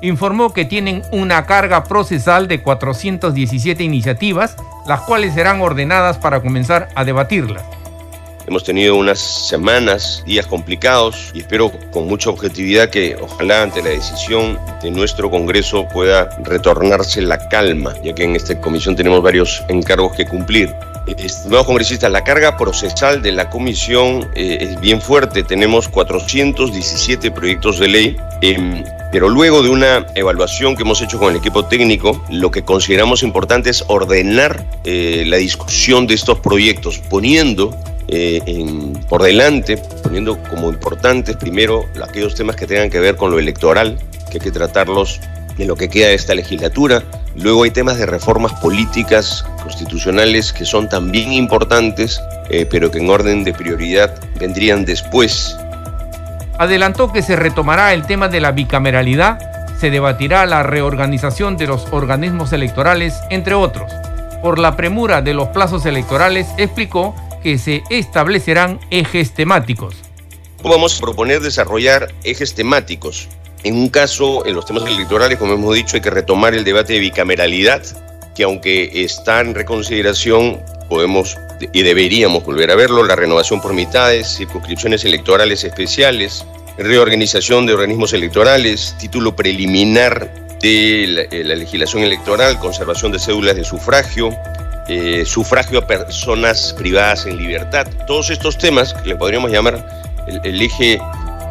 informó 0.00 0.52
que 0.52 0.64
tienen 0.64 1.02
una 1.12 1.46
carga 1.46 1.84
procesal 1.84 2.48
de 2.48 2.62
417 2.62 3.82
iniciativas, 3.82 4.56
las 4.86 5.00
cuales 5.02 5.34
serán 5.34 5.60
ordenadas 5.60 6.18
para 6.18 6.40
comenzar 6.40 6.88
a 6.94 7.04
debatirlas. 7.04 7.64
Hemos 8.46 8.62
tenido 8.62 8.96
unas 8.96 9.18
semanas, 9.20 10.22
días 10.26 10.46
complicados 10.46 11.30
y 11.34 11.40
espero 11.40 11.72
con 11.92 12.06
mucha 12.06 12.28
objetividad 12.28 12.90
que 12.90 13.16
ojalá 13.16 13.62
ante 13.62 13.82
la 13.82 13.88
decisión 13.88 14.58
de 14.82 14.90
nuestro 14.90 15.30
Congreso 15.30 15.88
pueda 15.88 16.28
retornarse 16.42 17.22
la 17.22 17.48
calma, 17.48 17.94
ya 18.04 18.14
que 18.14 18.24
en 18.24 18.36
esta 18.36 18.60
comisión 18.60 18.96
tenemos 18.96 19.22
varios 19.22 19.62
encargos 19.70 20.14
que 20.14 20.26
cumplir. 20.26 20.74
Estimados 21.06 21.66
congresistas, 21.66 22.10
la 22.10 22.24
carga 22.24 22.56
procesal 22.56 23.20
de 23.20 23.32
la 23.32 23.50
comisión 23.50 24.30
eh, 24.34 24.58
es 24.60 24.80
bien 24.80 25.02
fuerte. 25.02 25.42
Tenemos 25.42 25.88
417 25.88 27.30
proyectos 27.30 27.78
de 27.78 27.88
ley. 27.88 28.16
Em, 28.40 28.82
pero 29.12 29.28
luego 29.28 29.62
de 29.62 29.68
una 29.68 30.06
evaluación 30.14 30.74
que 30.74 30.82
hemos 30.82 31.02
hecho 31.02 31.18
con 31.18 31.30
el 31.30 31.36
equipo 31.36 31.66
técnico, 31.66 32.24
lo 32.30 32.50
que 32.50 32.62
consideramos 32.62 33.22
importante 33.22 33.70
es 33.70 33.84
ordenar 33.86 34.64
eh, 34.84 35.24
la 35.26 35.36
discusión 35.36 36.06
de 36.06 36.14
estos 36.14 36.40
proyectos, 36.40 36.98
poniendo 36.98 37.76
eh, 38.08 38.40
por 39.08 39.22
delante, 39.22 39.76
poniendo 40.02 40.42
como 40.44 40.70
importantes 40.70 41.36
primero 41.36 41.84
aquellos 42.02 42.34
temas 42.34 42.56
que 42.56 42.66
tengan 42.66 42.90
que 42.90 42.98
ver 42.98 43.16
con 43.16 43.30
lo 43.30 43.38
electoral, 43.38 43.98
que 44.30 44.38
hay 44.38 44.40
que 44.40 44.50
tratarlos 44.50 45.20
en 45.58 45.68
lo 45.68 45.76
que 45.76 45.88
queda 45.88 46.08
de 46.08 46.14
esta 46.14 46.34
legislatura. 46.34 47.02
Luego 47.36 47.64
hay 47.64 47.70
temas 47.70 47.98
de 47.98 48.06
reformas 48.06 48.52
políticas, 48.54 49.44
constitucionales, 49.62 50.52
que 50.52 50.64
son 50.64 50.88
también 50.88 51.32
importantes, 51.32 52.20
eh, 52.50 52.66
pero 52.70 52.90
que 52.90 52.98
en 52.98 53.10
orden 53.10 53.44
de 53.44 53.52
prioridad 53.52 54.20
vendrían 54.38 54.84
después 54.84 55.56
adelantó 56.58 57.12
que 57.12 57.22
se 57.22 57.36
retomará 57.36 57.92
el 57.92 58.06
tema 58.06 58.28
de 58.28 58.40
la 58.40 58.52
bicameralidad, 58.52 59.38
se 59.78 59.90
debatirá 59.90 60.46
la 60.46 60.62
reorganización 60.62 61.56
de 61.56 61.66
los 61.66 61.86
organismos 61.90 62.52
electorales, 62.52 63.14
entre 63.30 63.54
otros. 63.54 63.92
Por 64.42 64.58
la 64.58 64.76
premura 64.76 65.22
de 65.22 65.34
los 65.34 65.48
plazos 65.48 65.86
electorales, 65.86 66.46
explicó 66.58 67.14
que 67.42 67.58
se 67.58 67.82
establecerán 67.90 68.78
ejes 68.90 69.34
temáticos. 69.34 69.96
Vamos 70.62 70.96
a 70.96 71.00
proponer 71.00 71.40
desarrollar 71.40 72.12
ejes 72.24 72.54
temáticos. 72.54 73.28
En 73.64 73.76
un 73.76 73.88
caso, 73.88 74.44
en 74.46 74.54
los 74.54 74.66
temas 74.66 74.84
electorales, 74.86 75.38
como 75.38 75.54
hemos 75.54 75.74
dicho, 75.74 75.96
hay 75.96 76.02
que 76.02 76.10
retomar 76.10 76.54
el 76.54 76.64
debate 76.64 76.92
de 76.92 76.98
bicameralidad, 76.98 77.82
que 78.34 78.44
aunque 78.44 79.04
está 79.04 79.40
en 79.40 79.54
reconsideración, 79.54 80.60
podemos 80.88 81.36
y 81.72 81.82
deberíamos 81.82 82.44
volver 82.44 82.70
a 82.70 82.74
verlo, 82.74 83.04
la 83.04 83.16
renovación 83.16 83.60
por 83.60 83.72
mitades, 83.72 84.36
circunscripciones 84.36 85.04
electorales 85.04 85.64
especiales, 85.64 86.44
reorganización 86.76 87.66
de 87.66 87.74
organismos 87.74 88.12
electorales, 88.12 88.94
título 88.98 89.34
preliminar 89.34 90.30
de 90.60 91.06
la, 91.08 91.22
eh, 91.22 91.44
legislación 91.44 92.02
electoral, 92.02 92.58
conservación 92.58 93.12
de 93.12 93.18
cédulas 93.18 93.56
de 93.56 93.64
sufragio, 93.64 94.30
eh, 94.88 95.24
sufragio 95.24 95.78
a 95.78 95.86
personas 95.86 96.74
privadas 96.76 97.26
en 97.26 97.38
libertad. 97.38 97.86
Todos 98.06 98.30
estos 98.30 98.58
temas 98.58 98.92
que 98.92 99.10
le 99.10 99.16
podríamos 99.16 99.50
llamar 99.50 99.86
el, 100.42 100.60
eje 100.60 100.98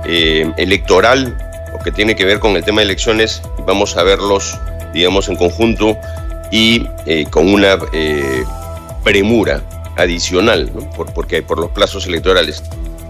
eh, 0.05 0.51
electoral 0.57 1.35
que 1.83 1.91
tiene 1.91 2.15
que 2.15 2.25
ver 2.25 2.39
con 2.39 2.55
el 2.55 2.63
tema 2.63 2.81
de 2.81 2.85
elecciones, 2.85 3.41
vamos 3.65 3.97
a 3.97 4.03
verlos, 4.03 4.57
digamos, 4.93 5.29
en 5.29 5.35
conjunto 5.35 5.97
y 6.51 6.85
con 7.31 7.51
una 7.51 7.77
premura 9.03 9.61
adicional, 9.97 10.71
por, 10.95 11.13
porque 11.13 11.41
por 11.41 11.59
los 11.59 11.71
plazos 11.71 12.07
electorales. 12.07 12.63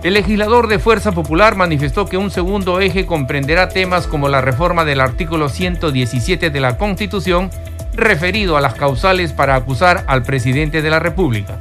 El 0.04 0.16
legislador 0.16 0.68
de 0.68 0.80
Fuerza 0.80 1.14
Popular 1.14 1.56
manifestó 1.56 2.08
que 2.08 2.18
un 2.18 2.30
segundo 2.30 2.82
eje 2.82 3.06
comprenderá 3.06 3.70
temas 3.70 4.06
como 4.06 4.28
la 4.28 4.42
reforma 4.42 4.84
del 4.84 5.00
artículo 5.00 5.48
117 5.48 6.50
de 6.50 6.60
la 6.60 6.78
Constitución 6.78 7.50
referido 7.94 8.58
a 8.58 8.62
las 8.62 8.74
causales 8.74 9.32
para 9.32 9.56
acusar 9.56 10.04
al 10.08 10.24
presidente 10.24 10.82
de 10.82 10.90
la 10.90 11.00
República. 11.00 11.58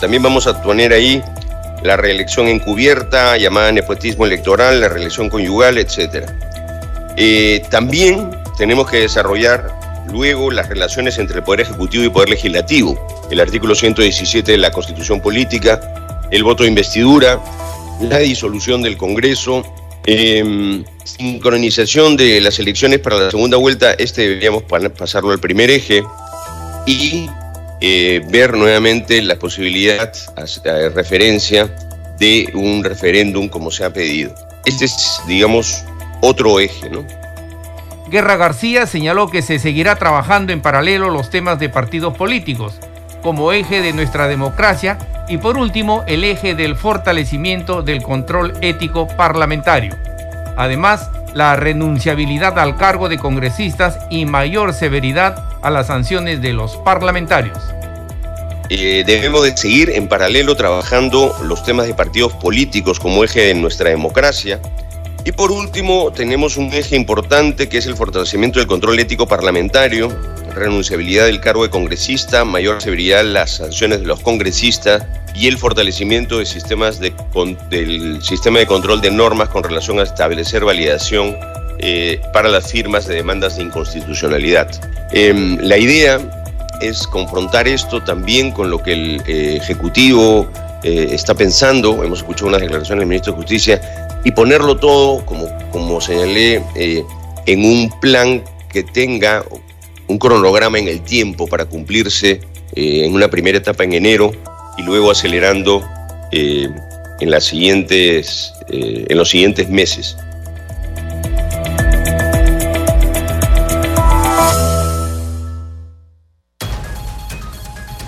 También 0.00 0.22
vamos 0.22 0.46
a 0.46 0.62
poner 0.62 0.94
ahí 0.94 1.22
la 1.82 1.96
reelección 1.96 2.48
encubierta, 2.48 3.36
llamada 3.36 3.72
nepotismo 3.72 4.26
electoral, 4.26 4.80
la 4.80 4.88
reelección 4.88 5.28
conyugal, 5.28 5.78
etc. 5.78 6.26
Eh, 7.16 7.62
también 7.70 8.30
tenemos 8.58 8.90
que 8.90 8.98
desarrollar 8.98 9.70
luego 10.10 10.50
las 10.50 10.68
relaciones 10.68 11.18
entre 11.18 11.38
el 11.38 11.42
Poder 11.42 11.62
Ejecutivo 11.62 12.02
y 12.02 12.06
el 12.06 12.12
Poder 12.12 12.30
Legislativo, 12.30 13.28
el 13.30 13.40
artículo 13.40 13.74
117 13.74 14.52
de 14.52 14.58
la 14.58 14.70
Constitución 14.70 15.20
Política, 15.20 15.80
el 16.30 16.44
voto 16.44 16.64
de 16.64 16.68
investidura, 16.68 17.40
la 18.00 18.18
disolución 18.18 18.82
del 18.82 18.96
Congreso, 18.96 19.62
em, 20.06 20.84
sincronización 21.04 22.16
de 22.16 22.40
las 22.40 22.58
elecciones 22.58 23.00
para 23.00 23.16
la 23.16 23.30
segunda 23.30 23.56
vuelta, 23.56 23.92
este 23.92 24.22
deberíamos 24.22 24.64
pasarlo 24.96 25.30
al 25.32 25.40
primer 25.40 25.70
eje, 25.70 26.02
y 26.86 27.28
eh, 27.80 28.20
ver 28.28 28.56
nuevamente 28.56 29.22
la 29.22 29.36
posibilidad, 29.36 30.12
a, 30.36 30.88
referencia, 30.90 31.68
de 32.18 32.50
un 32.54 32.84
referéndum 32.84 33.48
como 33.48 33.70
se 33.70 33.84
ha 33.84 33.90
pedido. 33.90 34.34
Este 34.66 34.84
es, 34.84 35.20
digamos, 35.26 35.84
otro 36.20 36.60
eje, 36.60 36.90
¿no? 36.90 37.06
Guerra 38.10 38.36
García 38.36 38.86
señaló 38.86 39.30
que 39.30 39.40
se 39.40 39.58
seguirá 39.58 39.96
trabajando 39.96 40.52
en 40.52 40.60
paralelo 40.60 41.10
los 41.10 41.30
temas 41.30 41.58
de 41.58 41.68
partidos 41.68 42.16
políticos, 42.16 42.78
como 43.22 43.52
eje 43.52 43.80
de 43.80 43.92
nuestra 43.92 44.26
democracia 44.26 44.98
y 45.28 45.38
por 45.38 45.56
último 45.56 46.04
el 46.06 46.24
eje 46.24 46.54
del 46.54 46.76
fortalecimiento 46.76 47.82
del 47.82 48.02
control 48.02 48.52
ético 48.60 49.06
parlamentario. 49.06 49.96
Además, 50.56 51.08
la 51.34 51.56
renunciabilidad 51.56 52.58
al 52.58 52.76
cargo 52.76 53.08
de 53.08 53.18
congresistas 53.18 53.98
y 54.10 54.26
mayor 54.26 54.72
severidad 54.72 55.44
a 55.62 55.70
las 55.70 55.86
sanciones 55.86 56.40
de 56.40 56.52
los 56.52 56.76
parlamentarios. 56.78 57.58
Eh, 58.68 59.02
debemos 59.04 59.42
de 59.42 59.56
seguir 59.56 59.90
en 59.90 60.06
paralelo 60.06 60.54
trabajando 60.54 61.34
los 61.42 61.64
temas 61.64 61.88
de 61.88 61.94
partidos 61.94 62.32
políticos 62.34 63.00
como 63.00 63.24
eje 63.24 63.46
de 63.46 63.54
nuestra 63.54 63.90
democracia. 63.90 64.60
Y 65.24 65.32
por 65.32 65.50
último, 65.50 66.12
tenemos 66.12 66.56
un 66.56 66.72
eje 66.72 66.96
importante 66.96 67.68
que 67.68 67.78
es 67.78 67.86
el 67.86 67.96
fortalecimiento 67.96 68.58
del 68.58 68.68
control 68.68 68.98
ético 69.00 69.26
parlamentario, 69.26 70.08
renunciabilidad 70.50 71.26
del 71.26 71.40
cargo 71.40 71.62
de 71.62 71.70
congresista, 71.70 72.44
mayor 72.44 72.82
severidad 72.82 73.24
las 73.24 73.56
sanciones 73.56 74.00
de 74.00 74.06
los 74.06 74.20
congresistas 74.20 75.04
y 75.34 75.46
el 75.46 75.58
fortalecimiento 75.58 76.38
de 76.38 76.46
sistemas 76.46 76.98
de, 77.00 77.12
del 77.70 78.22
sistema 78.22 78.58
de 78.58 78.66
control 78.66 79.00
de 79.00 79.10
normas 79.10 79.48
con 79.48 79.62
relación 79.62 80.00
a 80.00 80.02
establecer 80.02 80.64
validación 80.64 81.36
eh, 81.78 82.20
para 82.32 82.48
las 82.48 82.70
firmas 82.70 83.06
de 83.06 83.14
demandas 83.14 83.56
de 83.56 83.62
inconstitucionalidad. 83.62 84.68
Em, 85.12 85.58
la 85.60 85.78
idea 85.78 86.20
es 86.80 87.06
confrontar 87.06 87.68
esto 87.68 88.02
también 88.02 88.50
con 88.50 88.70
lo 88.70 88.82
que 88.82 88.92
el 88.92 89.22
eh, 89.26 89.56
Ejecutivo 89.56 90.50
eh, 90.82 91.08
está 91.10 91.34
pensando, 91.34 92.04
hemos 92.04 92.20
escuchado 92.20 92.48
unas 92.48 92.60
declaraciones 92.60 93.00
del 93.00 93.08
ministro 93.08 93.32
de 93.32 93.38
Justicia, 93.38 93.80
y 94.24 94.32
ponerlo 94.32 94.76
todo, 94.76 95.24
como, 95.24 95.48
como 95.70 96.00
señalé, 96.00 96.62
en 97.46 97.64
un 97.64 97.90
plan 98.00 98.44
que 98.70 98.82
tenga 98.82 99.42
un 100.10 100.18
cronograma 100.18 100.78
en 100.78 100.88
el 100.88 101.02
tiempo 101.02 101.46
para 101.46 101.66
cumplirse 101.66 102.40
en 102.74 103.14
una 103.14 103.28
primera 103.28 103.58
etapa 103.58 103.84
en 103.84 103.92
enero 103.92 104.32
y 104.76 104.82
luego 104.82 105.10
acelerando 105.10 105.84
eh, 106.32 106.68
en, 107.20 107.28
eh, 107.30 109.06
en 109.08 109.18
los 109.18 109.28
siguientes 109.28 109.68
meses. 109.68 110.16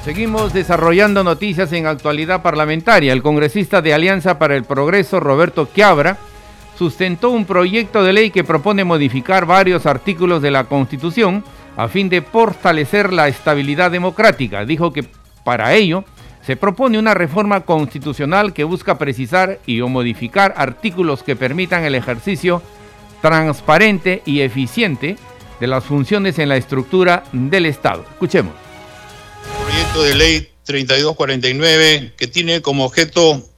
Seguimos 0.04 0.52
desarrollando 0.52 1.22
noticias 1.22 1.72
en 1.72 1.86
actualidad 1.86 2.42
parlamentaria. 2.42 3.12
El 3.12 3.22
congresista 3.22 3.80
de 3.80 3.94
Alianza 3.94 4.40
para 4.40 4.56
el 4.56 4.64
Progreso, 4.64 5.20
Roberto 5.20 5.68
Quiabra, 5.68 6.18
sustentó 6.76 7.30
un 7.30 7.44
proyecto 7.44 8.02
de 8.02 8.12
ley 8.12 8.30
que 8.30 8.42
propone 8.42 8.82
modificar 8.82 9.46
varios 9.46 9.86
artículos 9.86 10.42
de 10.42 10.50
la 10.50 10.64
Constitución 10.64 11.44
a 11.76 11.88
fin 11.88 12.08
de 12.08 12.22
fortalecer 12.22 13.12
la 13.12 13.28
estabilidad 13.28 13.90
democrática. 13.90 14.64
Dijo 14.64 14.92
que 14.92 15.04
para 15.44 15.74
ello 15.74 16.04
se 16.44 16.56
propone 16.56 16.98
una 16.98 17.14
reforma 17.14 17.62
constitucional 17.62 18.52
que 18.52 18.64
busca 18.64 18.98
precisar 18.98 19.60
y 19.66 19.80
o 19.80 19.88
modificar 19.88 20.54
artículos 20.56 21.22
que 21.22 21.36
permitan 21.36 21.84
el 21.84 21.94
ejercicio 21.94 22.62
transparente 23.20 24.22
y 24.26 24.40
eficiente 24.40 25.16
de 25.60 25.66
las 25.68 25.84
funciones 25.84 26.38
en 26.38 26.48
la 26.48 26.56
estructura 26.56 27.22
del 27.32 27.66
Estado. 27.66 28.04
Escuchemos. 28.10 28.54
Proyecto 29.64 30.02
de 30.02 30.14
ley 30.16 30.48
3249 30.64 32.14
que 32.16 32.26
tiene 32.26 32.60
como 32.60 32.84
objeto 32.84 33.48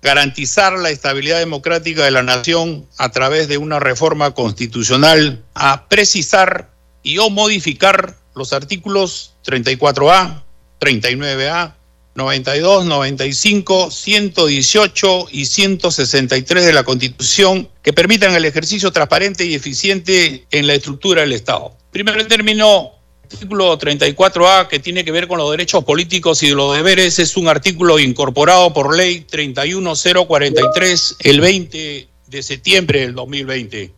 garantizar 0.00 0.78
la 0.78 0.90
estabilidad 0.90 1.40
democrática 1.40 2.04
de 2.04 2.12
la 2.12 2.22
nación 2.22 2.86
a 2.98 3.10
través 3.10 3.48
de 3.48 3.58
una 3.58 3.80
reforma 3.80 4.32
constitucional, 4.32 5.44
a 5.54 5.88
precisar 5.88 6.70
y 7.08 7.16
o 7.16 7.30
modificar 7.30 8.16
los 8.34 8.52
artículos 8.52 9.32
34A, 9.46 10.42
39A, 10.78 11.72
92, 12.14 12.84
95, 12.84 13.90
118 13.90 15.28
y 15.30 15.46
163 15.46 16.66
de 16.66 16.72
la 16.74 16.84
Constitución 16.84 17.70
que 17.82 17.94
permitan 17.94 18.34
el 18.34 18.44
ejercicio 18.44 18.92
transparente 18.92 19.46
y 19.46 19.54
eficiente 19.54 20.44
en 20.50 20.66
la 20.66 20.74
estructura 20.74 21.22
del 21.22 21.32
Estado. 21.32 21.72
Primero 21.90 22.26
término, 22.26 22.90
artículo 23.22 23.78
34A, 23.78 24.68
que 24.68 24.78
tiene 24.78 25.02
que 25.02 25.10
ver 25.10 25.28
con 25.28 25.38
los 25.38 25.50
derechos 25.50 25.84
políticos 25.84 26.42
y 26.42 26.50
los 26.50 26.76
deberes, 26.76 27.18
es 27.18 27.38
un 27.38 27.48
artículo 27.48 27.98
incorporado 27.98 28.74
por 28.74 28.94
ley 28.94 29.20
31043 29.22 31.16
el 31.20 31.40
20 31.40 32.08
de 32.26 32.42
septiembre 32.42 33.00
del 33.00 33.14
2020. 33.14 33.94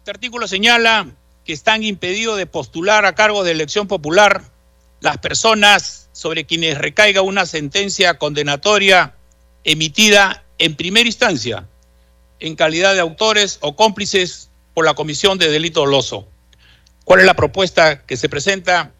Este 0.00 0.10
artículo 0.10 0.46
señala 0.46 1.06
que 1.46 1.52
están 1.52 1.84
impedidos 1.84 2.36
de 2.36 2.46
postular 2.46 3.06
a 3.06 3.14
cargo 3.14 3.44
de 3.44 3.52
elección 3.52 3.86
popular 3.86 4.42
las 5.00 5.18
personas 5.18 6.08
sobre 6.12 6.44
quienes 6.44 6.76
recaiga 6.76 7.22
una 7.22 7.46
sentencia 7.46 8.18
condenatoria 8.18 9.14
emitida 9.64 10.44
en 10.58 10.74
primera 10.74 11.06
instancia 11.06 11.66
en 12.40 12.56
calidad 12.56 12.94
de 12.94 13.00
autores 13.00 13.58
o 13.60 13.76
cómplices 13.76 14.50
por 14.74 14.84
la 14.84 14.94
comisión 14.94 15.38
de 15.38 15.48
delito 15.48 15.80
doloso. 15.80 16.28
¿Cuál 17.04 17.20
es 17.20 17.26
la 17.26 17.34
propuesta 17.34 18.04
que 18.04 18.16
se 18.16 18.28
presenta? 18.28 18.92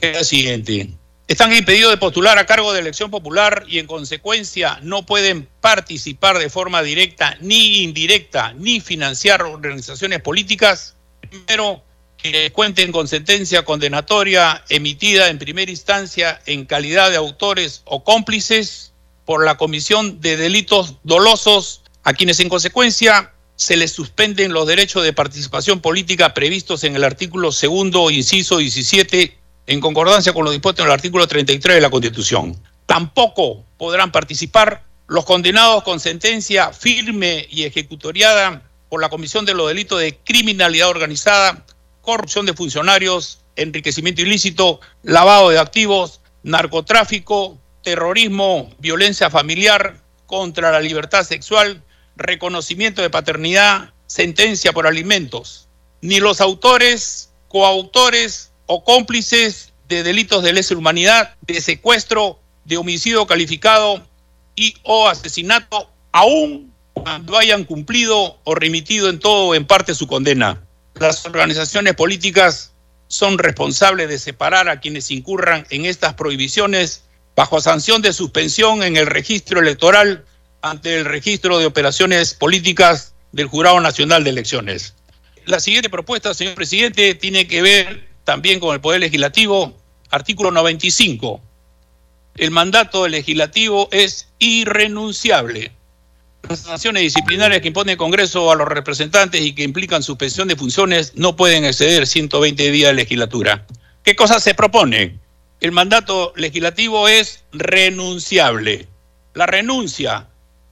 Es 0.00 0.16
la 0.16 0.24
siguiente. 0.24 0.90
Están 1.28 1.52
impedidos 1.52 1.90
de 1.90 1.96
postular 1.96 2.38
a 2.38 2.46
cargo 2.46 2.72
de 2.72 2.80
elección 2.80 3.10
popular 3.10 3.64
y 3.66 3.78
en 3.78 3.86
consecuencia 3.86 4.78
no 4.82 5.06
pueden 5.06 5.48
participar 5.60 6.38
de 6.38 6.50
forma 6.50 6.82
directa 6.82 7.36
ni 7.40 7.82
indirecta 7.82 8.52
ni 8.52 8.80
financiar 8.80 9.42
organizaciones 9.42 10.20
políticas. 10.20 10.95
Primero, 11.30 11.82
que 12.16 12.50
cuenten 12.52 12.92
con 12.92 13.08
sentencia 13.08 13.64
condenatoria 13.64 14.64
emitida 14.68 15.28
en 15.28 15.38
primera 15.38 15.70
instancia 15.70 16.40
en 16.46 16.64
calidad 16.64 17.10
de 17.10 17.16
autores 17.16 17.82
o 17.84 18.04
cómplices 18.04 18.92
por 19.24 19.44
la 19.44 19.56
comisión 19.56 20.20
de 20.20 20.36
delitos 20.36 20.94
dolosos 21.02 21.82
a 22.04 22.14
quienes 22.14 22.40
en 22.40 22.48
consecuencia 22.48 23.32
se 23.56 23.76
les 23.76 23.92
suspenden 23.92 24.52
los 24.52 24.66
derechos 24.66 25.02
de 25.02 25.12
participación 25.12 25.80
política 25.80 26.34
previstos 26.34 26.84
en 26.84 26.94
el 26.94 27.04
artículo 27.04 27.52
segundo, 27.52 28.10
inciso 28.10 28.58
17, 28.58 29.36
en 29.66 29.80
concordancia 29.80 30.32
con 30.32 30.44
lo 30.44 30.50
dispuesto 30.50 30.82
en 30.82 30.88
el 30.88 30.94
artículo 30.94 31.26
33 31.26 31.76
de 31.76 31.80
la 31.80 31.90
Constitución. 31.90 32.56
Tampoco 32.84 33.64
podrán 33.78 34.12
participar 34.12 34.84
los 35.08 35.24
condenados 35.24 35.82
con 35.82 36.00
sentencia 36.00 36.72
firme 36.72 37.46
y 37.50 37.64
ejecutoriada 37.64 38.62
por 38.96 39.02
la 39.02 39.10
comisión 39.10 39.44
de 39.44 39.52
los 39.52 39.68
delitos 39.68 40.00
de 40.00 40.16
criminalidad 40.16 40.88
organizada 40.88 41.66
corrupción 42.00 42.46
de 42.46 42.54
funcionarios, 42.54 43.40
enriquecimiento 43.54 44.22
ilícito, 44.22 44.80
lavado 45.02 45.50
de 45.50 45.58
activos, 45.58 46.22
narcotráfico, 46.42 47.58
terrorismo, 47.84 48.74
violencia 48.78 49.28
familiar, 49.28 50.00
contra 50.24 50.72
la 50.72 50.80
libertad 50.80 51.24
sexual, 51.24 51.82
reconocimiento 52.16 53.02
de 53.02 53.10
paternidad, 53.10 53.92
sentencia 54.06 54.72
por 54.72 54.86
alimentos. 54.86 55.68
Ni 56.00 56.18
los 56.18 56.40
autores, 56.40 57.34
coautores 57.48 58.50
o 58.64 58.82
cómplices 58.82 59.74
de 59.88 60.04
delitos 60.04 60.42
de 60.42 60.54
lesa 60.54 60.74
humanidad, 60.74 61.34
de 61.42 61.60
secuestro, 61.60 62.40
de 62.64 62.78
homicidio 62.78 63.26
calificado 63.26 64.06
y 64.54 64.74
o 64.84 65.06
asesinato, 65.06 65.90
aún 66.12 66.74
cuando 67.06 67.38
hayan 67.38 67.62
cumplido 67.62 68.40
o 68.42 68.56
remitido 68.56 69.08
en 69.08 69.20
todo 69.20 69.46
o 69.46 69.54
en 69.54 69.64
parte 69.64 69.94
su 69.94 70.08
condena 70.08 70.60
las 70.96 71.24
organizaciones 71.24 71.94
políticas 71.94 72.72
son 73.06 73.38
responsables 73.38 74.08
de 74.08 74.18
separar 74.18 74.68
a 74.68 74.80
quienes 74.80 75.12
incurran 75.12 75.64
en 75.70 75.84
estas 75.84 76.14
prohibiciones 76.14 77.04
bajo 77.36 77.60
sanción 77.60 78.02
de 78.02 78.12
suspensión 78.12 78.82
en 78.82 78.96
el 78.96 79.06
registro 79.06 79.60
electoral 79.60 80.24
ante 80.62 80.98
el 80.98 81.04
registro 81.04 81.60
de 81.60 81.66
operaciones 81.66 82.34
políticas 82.34 83.14
del 83.30 83.46
Jurado 83.46 83.80
Nacional 83.80 84.24
de 84.24 84.30
Elecciones. 84.30 84.96
La 85.44 85.60
siguiente 85.60 85.88
propuesta, 85.88 86.34
señor 86.34 86.56
presidente, 86.56 87.14
tiene 87.14 87.46
que 87.46 87.62
ver 87.62 88.08
también 88.24 88.58
con 88.58 88.74
el 88.74 88.80
Poder 88.80 88.98
Legislativo, 88.98 89.76
artículo 90.10 90.50
95. 90.50 91.40
El 92.36 92.50
mandato 92.50 93.06
legislativo 93.06 93.88
es 93.92 94.26
irrenunciable 94.40 95.75
las 96.48 96.60
sanciones 96.60 97.02
disciplinarias 97.02 97.60
que 97.60 97.68
impone 97.68 97.92
el 97.92 97.98
Congreso 97.98 98.50
a 98.50 98.54
los 98.54 98.68
representantes 98.68 99.40
y 99.42 99.54
que 99.54 99.62
implican 99.62 100.02
suspensión 100.02 100.48
de 100.48 100.56
funciones 100.56 101.12
no 101.14 101.36
pueden 101.36 101.64
exceder 101.64 102.06
120 102.06 102.70
días 102.70 102.90
de 102.90 102.94
legislatura. 102.94 103.66
¿Qué 104.02 104.14
cosa 104.14 104.38
se 104.38 104.54
propone? 104.54 105.18
El 105.60 105.72
mandato 105.72 106.32
legislativo 106.36 107.08
es 107.08 107.44
renunciable. 107.52 108.88
La 109.34 109.46
renuncia 109.46 110.28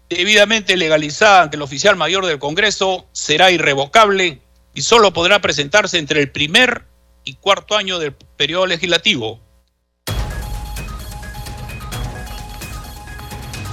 debidamente 0.09 0.77
legalizada 0.77 1.43
ante 1.43 1.57
el 1.57 1.63
oficial 1.63 1.97
mayor 1.97 2.27
del 2.27 2.39
Congreso 2.39 3.07
será 3.13 3.51
irrevocable 3.51 4.41
y 4.75 4.83
solo 4.83 5.13
podrá 5.13 5.41
presentarse 5.41 5.99
entre 5.99 6.21
el 6.21 6.31
primer 6.31 6.85
y 7.25 7.35
cuarto 7.35 7.77
año 7.77 7.99
del 7.99 8.13
periodo 8.13 8.67
legislativo. 8.67 9.41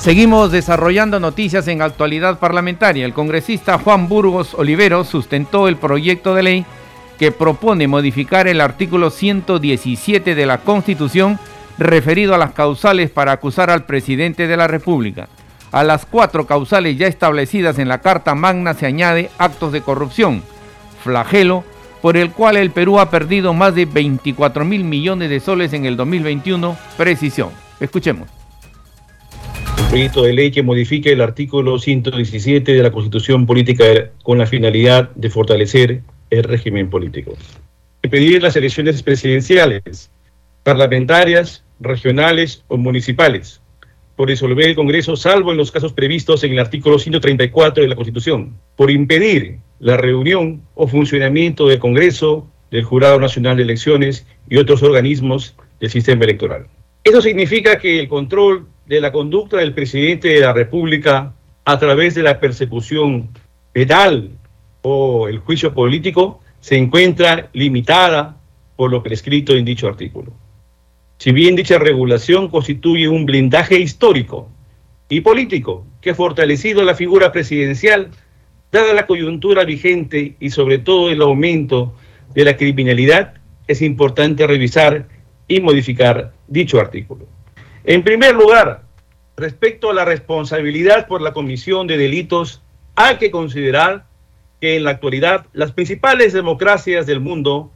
Seguimos 0.01 0.51
desarrollando 0.51 1.19
noticias 1.19 1.67
en 1.67 1.83
actualidad 1.83 2.39
parlamentaria. 2.39 3.05
El 3.05 3.13
congresista 3.13 3.77
Juan 3.77 4.09
Burgos 4.09 4.55
Olivero 4.55 5.03
sustentó 5.03 5.67
el 5.67 5.75
proyecto 5.75 6.33
de 6.33 6.41
ley 6.41 6.65
que 7.19 7.31
propone 7.31 7.87
modificar 7.87 8.47
el 8.47 8.61
artículo 8.61 9.11
117 9.11 10.33
de 10.33 10.45
la 10.47 10.57
Constitución 10.57 11.37
referido 11.77 12.33
a 12.33 12.39
las 12.39 12.53
causales 12.53 13.11
para 13.11 13.33
acusar 13.33 13.69
al 13.69 13.85
presidente 13.85 14.47
de 14.47 14.57
la 14.57 14.67
República. 14.67 15.29
A 15.71 15.83
las 15.83 16.07
cuatro 16.07 16.47
causales 16.47 16.97
ya 16.97 17.05
establecidas 17.05 17.77
en 17.77 17.87
la 17.87 18.01
Carta 18.01 18.33
Magna 18.33 18.73
se 18.73 18.87
añade 18.87 19.29
actos 19.37 19.71
de 19.71 19.81
corrupción, 19.81 20.41
flagelo, 21.03 21.63
por 22.01 22.17
el 22.17 22.31
cual 22.31 22.57
el 22.57 22.71
Perú 22.71 22.99
ha 22.99 23.11
perdido 23.11 23.53
más 23.53 23.75
de 23.75 23.85
24 23.85 24.65
mil 24.65 24.83
millones 24.83 25.29
de 25.29 25.39
soles 25.39 25.73
en 25.73 25.85
el 25.85 25.95
2021, 25.95 26.75
precisión. 26.97 27.49
Escuchemos. 27.79 28.40
Proyecto 29.89 30.23
de 30.23 30.33
ley 30.33 30.51
que 30.51 30.63
modifique 30.63 31.11
el 31.11 31.21
artículo 31.21 31.77
117 31.77 32.73
de 32.73 32.81
la 32.81 32.91
Constitución 32.91 33.45
Política 33.45 34.11
con 34.23 34.37
la 34.37 34.45
finalidad 34.45 35.09
de 35.15 35.29
fortalecer 35.29 36.01
el 36.29 36.43
régimen 36.43 36.89
político. 36.89 37.37
Pedir 38.09 38.41
las 38.41 38.55
elecciones 38.55 39.03
presidenciales, 39.03 40.09
parlamentarias, 40.63 41.63
regionales 41.79 42.63
o 42.67 42.77
municipales, 42.77 43.61
por 44.15 44.29
disolver 44.29 44.69
el 44.69 44.75
Congreso, 44.75 45.15
salvo 45.15 45.51
en 45.51 45.57
los 45.57 45.71
casos 45.71 45.93
previstos 45.93 46.43
en 46.43 46.53
el 46.53 46.59
artículo 46.59 46.99
134 46.99 47.83
de 47.83 47.89
la 47.89 47.95
Constitución, 47.95 48.55
por 48.75 48.91
impedir 48.91 49.57
la 49.79 49.97
reunión 49.97 50.61
o 50.75 50.87
funcionamiento 50.87 51.67
del 51.67 51.79
Congreso, 51.79 52.47
del 52.69 52.83
Jurado 52.83 53.19
Nacional 53.19 53.57
de 53.57 53.63
Elecciones 53.63 54.25
y 54.49 54.57
otros 54.57 54.83
organismos 54.83 55.55
del 55.79 55.89
sistema 55.89 56.23
electoral. 56.23 56.67
Eso 57.03 57.21
significa 57.21 57.79
que 57.79 57.99
el 57.99 58.07
control 58.07 58.67
de 58.91 58.99
la 58.99 59.13
conducta 59.13 59.55
del 59.55 59.73
presidente 59.73 60.27
de 60.27 60.41
la 60.41 60.51
República 60.51 61.33
a 61.63 61.79
través 61.79 62.13
de 62.13 62.23
la 62.23 62.41
persecución 62.41 63.29
penal 63.71 64.31
o 64.81 65.29
el 65.29 65.39
juicio 65.39 65.73
político 65.73 66.41
se 66.59 66.75
encuentra 66.75 67.49
limitada 67.53 68.35
por 68.75 68.91
lo 68.91 69.01
prescrito 69.01 69.53
en 69.53 69.63
dicho 69.63 69.87
artículo. 69.87 70.33
Si 71.19 71.31
bien 71.31 71.55
dicha 71.55 71.79
regulación 71.79 72.49
constituye 72.49 73.07
un 73.07 73.25
blindaje 73.25 73.79
histórico 73.79 74.49
y 75.07 75.21
político 75.21 75.85
que 76.01 76.09
ha 76.09 76.15
fortalecido 76.15 76.83
la 76.83 76.93
figura 76.93 77.31
presidencial, 77.31 78.09
dada 78.73 78.91
la 78.91 79.07
coyuntura 79.07 79.63
vigente 79.63 80.35
y 80.37 80.49
sobre 80.49 80.79
todo 80.79 81.09
el 81.11 81.21
aumento 81.21 81.95
de 82.33 82.43
la 82.43 82.57
criminalidad, 82.57 83.35
es 83.67 83.81
importante 83.81 84.45
revisar 84.45 85.07
y 85.47 85.61
modificar 85.61 86.33
dicho 86.49 86.77
artículo. 86.77 87.25
En 87.83 88.03
primer 88.03 88.35
lugar, 88.35 88.83
respecto 89.37 89.89
a 89.89 89.93
la 89.93 90.05
responsabilidad 90.05 91.07
por 91.07 91.21
la 91.21 91.33
comisión 91.33 91.87
de 91.87 91.97
delitos, 91.97 92.61
hay 92.95 93.17
que 93.17 93.31
considerar 93.31 94.05
que 94.59 94.75
en 94.75 94.83
la 94.83 94.91
actualidad 94.91 95.47
las 95.53 95.71
principales 95.71 96.33
democracias 96.33 97.07
del 97.07 97.19
mundo 97.19 97.71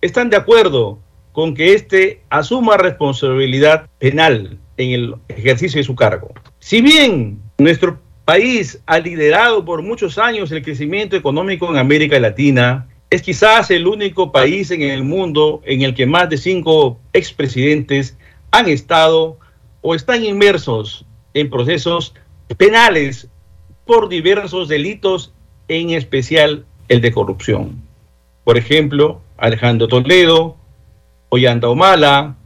están 0.00 0.30
de 0.30 0.38
acuerdo 0.38 0.98
con 1.32 1.54
que 1.54 1.74
éste 1.74 2.22
asuma 2.30 2.78
responsabilidad 2.78 3.88
penal 3.98 4.58
en 4.78 4.90
el 4.92 5.14
ejercicio 5.28 5.78
de 5.78 5.84
su 5.84 5.94
cargo. 5.94 6.32
Si 6.58 6.80
bien 6.80 7.40
nuestro 7.58 8.00
país 8.24 8.80
ha 8.86 8.98
liderado 8.98 9.64
por 9.64 9.82
muchos 9.82 10.16
años 10.16 10.50
el 10.52 10.62
crecimiento 10.62 11.16
económico 11.16 11.68
en 11.70 11.76
América 11.76 12.18
Latina, 12.18 12.88
es 13.10 13.20
quizás 13.20 13.70
el 13.70 13.86
único 13.86 14.32
país 14.32 14.70
en 14.70 14.82
el 14.82 15.04
mundo 15.04 15.60
en 15.64 15.82
el 15.82 15.94
que 15.94 16.06
más 16.06 16.30
de 16.30 16.38
cinco 16.38 16.98
expresidentes 17.12 18.16
han 18.52 18.68
estado 18.68 19.39
o 19.80 19.94
están 19.94 20.24
inmersos 20.24 21.04
en 21.34 21.50
procesos 21.50 22.14
penales 22.56 23.28
por 23.86 24.08
diversos 24.08 24.68
delitos, 24.68 25.32
en 25.68 25.90
especial 25.90 26.64
el 26.88 27.00
de 27.00 27.12
corrupción. 27.12 27.82
Por 28.44 28.58
ejemplo, 28.58 29.20
Alejandro 29.36 29.88
Toledo, 29.88 30.56
Ollanta 31.28 31.68
Humala, 31.68 32.36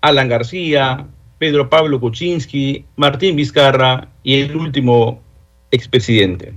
Alan 0.00 0.28
García, 0.28 1.06
Pedro 1.38 1.70
Pablo 1.70 2.00
Kuczynski, 2.00 2.84
Martín 2.96 3.36
Vizcarra 3.36 4.08
y 4.22 4.40
el 4.40 4.56
último 4.56 5.20
expresidente. 5.70 6.52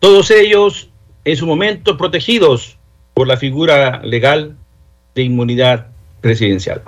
Todos 0.00 0.30
ellos 0.30 0.90
en 1.24 1.36
su 1.36 1.46
momento 1.46 1.96
protegidos 1.96 2.78
por 3.14 3.28
la 3.28 3.36
figura 3.36 4.00
legal 4.02 4.56
de 5.14 5.22
inmunidad 5.22 5.88
presidencial. 6.20 6.82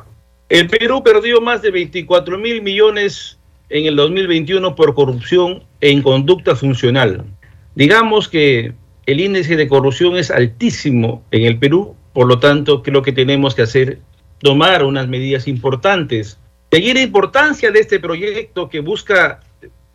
El 0.55 0.69
Perú 0.69 1.03
perdió 1.03 1.41
más 1.41 1.63
de 1.63 1.73
24 1.73 2.39
mil 2.39 2.63
millones 2.63 3.41
en 3.71 3.87
el 3.87 3.97
2021 3.97 4.77
por 4.77 4.95
corrupción 4.95 5.65
e 5.81 5.91
inconducta 5.91 6.55
funcional. 6.55 7.25
Digamos 7.75 8.29
que 8.29 8.73
el 9.07 9.19
índice 9.19 9.57
de 9.57 9.67
corrupción 9.67 10.17
es 10.17 10.31
altísimo 10.31 11.25
en 11.33 11.43
el 11.43 11.59
Perú, 11.59 11.97
por 12.13 12.29
lo 12.29 12.39
tanto 12.39 12.85
creo 12.85 13.03
que 13.03 13.11
tenemos 13.11 13.57
que 13.57 13.63
hacer 13.63 13.99
tomar 14.39 14.85
unas 14.85 15.09
medidas 15.09 15.49
importantes. 15.49 16.39
Seguir 16.71 16.95
la 16.95 17.03
importancia 17.03 17.73
de 17.73 17.81
este 17.81 17.99
proyecto 17.99 18.69
que 18.69 18.79
busca 18.79 19.41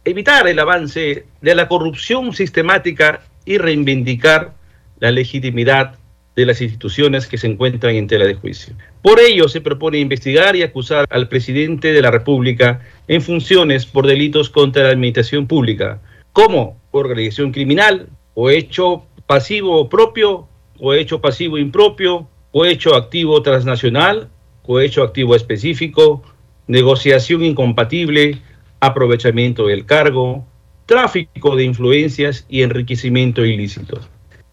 evitar 0.03 0.45
el 0.45 0.59
avance 0.59 1.25
de 1.39 1.55
la 1.55 1.69
corrupción 1.69 2.33
sistemática 2.33 3.21
y 3.45 3.59
reivindicar 3.59 4.55
la 4.99 5.11
legitimidad 5.11 5.95
de 6.39 6.45
las 6.45 6.61
instituciones 6.61 7.27
que 7.27 7.37
se 7.37 7.47
encuentran 7.47 7.95
en 7.95 8.07
tela 8.07 8.25
de 8.25 8.35
juicio. 8.35 8.73
Por 9.01 9.19
ello, 9.19 9.49
se 9.49 9.59
propone 9.59 9.99
investigar 9.99 10.55
y 10.55 10.63
acusar 10.63 11.05
al 11.09 11.27
presidente 11.27 11.91
de 11.91 12.01
la 12.01 12.11
República 12.11 12.79
en 13.09 13.21
funciones 13.21 13.85
por 13.85 14.07
delitos 14.07 14.49
contra 14.49 14.83
la 14.83 14.91
administración 14.91 15.47
pública, 15.47 15.99
como 16.31 16.79
organización 16.91 17.51
criminal, 17.51 18.07
o 18.35 18.49
hecho 18.49 19.03
pasivo 19.27 19.89
propio, 19.89 20.47
o 20.79 20.93
hecho 20.93 21.19
pasivo 21.19 21.57
impropio, 21.57 22.29
o 22.51 22.65
hecho 22.65 22.95
activo 22.95 23.41
transnacional, 23.41 24.29
cohecho 24.63 25.03
activo 25.03 25.35
específico, 25.35 26.23
negociación 26.67 27.43
incompatible, 27.43 28.37
aprovechamiento 28.79 29.67
del 29.67 29.85
cargo, 29.85 30.45
tráfico 30.85 31.57
de 31.57 31.65
influencias 31.65 32.45
y 32.47 32.61
enriquecimiento 32.61 33.43
ilícito. 33.43 33.99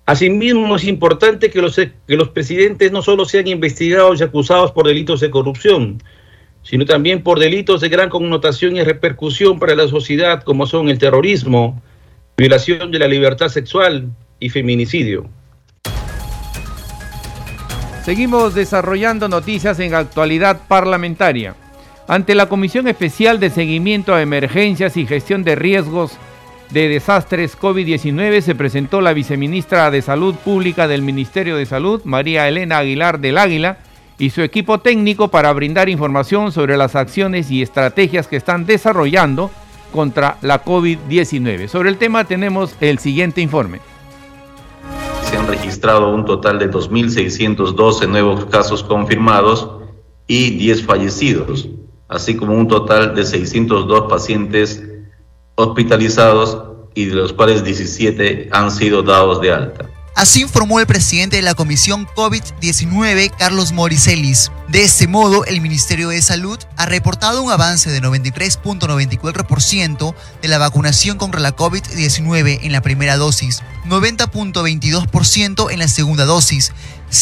Asimismo, 0.07 0.77
es 0.77 0.85
importante 0.85 1.51
que 1.51 1.61
los, 1.61 1.75
que 1.75 2.16
los 2.16 2.29
presidentes 2.29 2.92
no 2.92 3.03
solo 3.03 3.25
sean 3.25 3.49
investigados 3.49 4.21
y 4.21 4.23
acusados 4.23 4.71
por 4.71 4.87
delitos 4.87 5.19
de 5.19 5.31
corrupción, 5.31 6.01
sino 6.62 6.85
también 6.85 7.25
por 7.25 7.40
delitos 7.40 7.81
de 7.81 7.88
gran 7.88 8.09
connotación 8.09 8.77
y 8.77 8.85
repercusión 8.85 9.59
para 9.59 9.75
la 9.75 9.88
sociedad, 9.88 10.45
como 10.45 10.66
son 10.66 10.88
el 10.88 10.99
terrorismo, 10.99 11.83
violación 12.37 12.92
de 12.92 13.01
la 13.01 13.09
libertad 13.09 13.49
sexual 13.49 14.09
y 14.38 14.49
feminicidio. 14.49 15.29
Seguimos 18.05 18.55
desarrollando 18.55 19.27
noticias 19.29 19.81
en 19.81 19.92
actualidad 19.92 20.69
parlamentaria. 20.69 21.57
Ante 22.07 22.37
la 22.37 22.49
Comisión 22.49 22.87
Especial 22.87 23.40
de 23.40 23.51
Seguimiento 23.51 24.14
a 24.14 24.23
Emergencias 24.23 24.97
y 24.97 25.05
Gestión 25.05 25.42
de 25.42 25.57
Riesgos 25.57 26.16
de 26.70 26.88
Desastres 26.88 27.59
COVID-19 27.59 28.40
se 28.40 28.55
presentó 28.55 29.00
la 29.00 29.12
viceministra 29.12 29.90
de 29.90 30.02
Salud 30.02 30.35
Pública 30.35 30.88
del 30.88 31.02
Ministerio 31.02 31.57
de 31.57 31.66
Salud, 31.66 32.02
María 32.05 32.48
Elena 32.48 32.79
Aguilar 32.79 33.20
del 33.20 33.38
Águila, 33.38 33.79
y 34.18 34.31
su 34.31 34.42
equipo 34.42 34.81
técnico 34.81 35.29
para 35.29 35.52
brindar 35.52 35.88
información 35.88 36.52
sobre 36.52 36.76
las 36.76 36.96
acciones 36.96 37.50
y 37.50 37.62
estrategias 37.62 38.29
que 38.29 38.37
están 38.37 38.66
desarrollando 38.66 39.50
contra 39.92 40.38
la 40.42 40.64
COVID-19. 40.64 41.68
Sobre 41.68 41.90
el 41.90 41.98
tema 41.98 42.24
tenemos 42.24 42.74
el 42.81 42.98
siguiente 42.98 43.40
informe 43.40 43.81
se 45.26 45.37
han 45.37 45.48
registrado 45.48 46.14
un 46.14 46.24
total 46.24 46.61
de 46.61 46.70
2.612 46.70 48.09
nuevos 48.09 48.44
casos 48.44 48.85
confirmados 48.85 49.68
y 50.29 50.50
10 50.50 50.85
fallecidos, 50.85 51.68
así 52.07 52.37
como 52.37 52.55
un 52.55 52.68
total 52.68 53.12
de 53.16 53.24
602 53.24 54.02
pacientes 54.09 54.85
hospitalizados 55.57 56.59
y 56.95 57.07
de 57.07 57.16
los 57.16 57.33
cuales 57.33 57.64
17 57.64 58.51
han 58.53 58.71
sido 58.71 59.03
dados 59.03 59.40
de 59.40 59.53
alta. 59.53 59.90
Así 60.16 60.40
informó 60.40 60.81
el 60.81 60.87
presidente 60.87 61.37
de 61.37 61.42
la 61.42 61.55
Comisión 61.55 62.07
COVID-19, 62.07 63.31
Carlos 63.38 63.73
Moricelis. 63.73 64.51
De 64.66 64.83
este 64.83 65.07
modo, 65.07 65.45
el 65.45 65.61
Ministerio 65.61 66.09
de 66.09 66.23
Salud 66.23 66.59
ha 66.79 66.87
reportado 66.87 67.42
un 67.42 67.53
avance 67.53 67.90
de 67.90 68.01
93.94% 68.01 70.14
de 70.40 70.49
la 70.49 70.57
vacunación 70.57 71.19
contra 71.19 71.40
la 71.40 71.55
COVID-19 71.55 72.61
en 72.62 72.73
la 72.73 72.81
primera 72.81 73.19
dosis, 73.19 73.62
90.22% 73.85 75.71
en 75.71 75.79
la 75.79 75.88
segunda 75.88 76.25
dosis, 76.25 76.73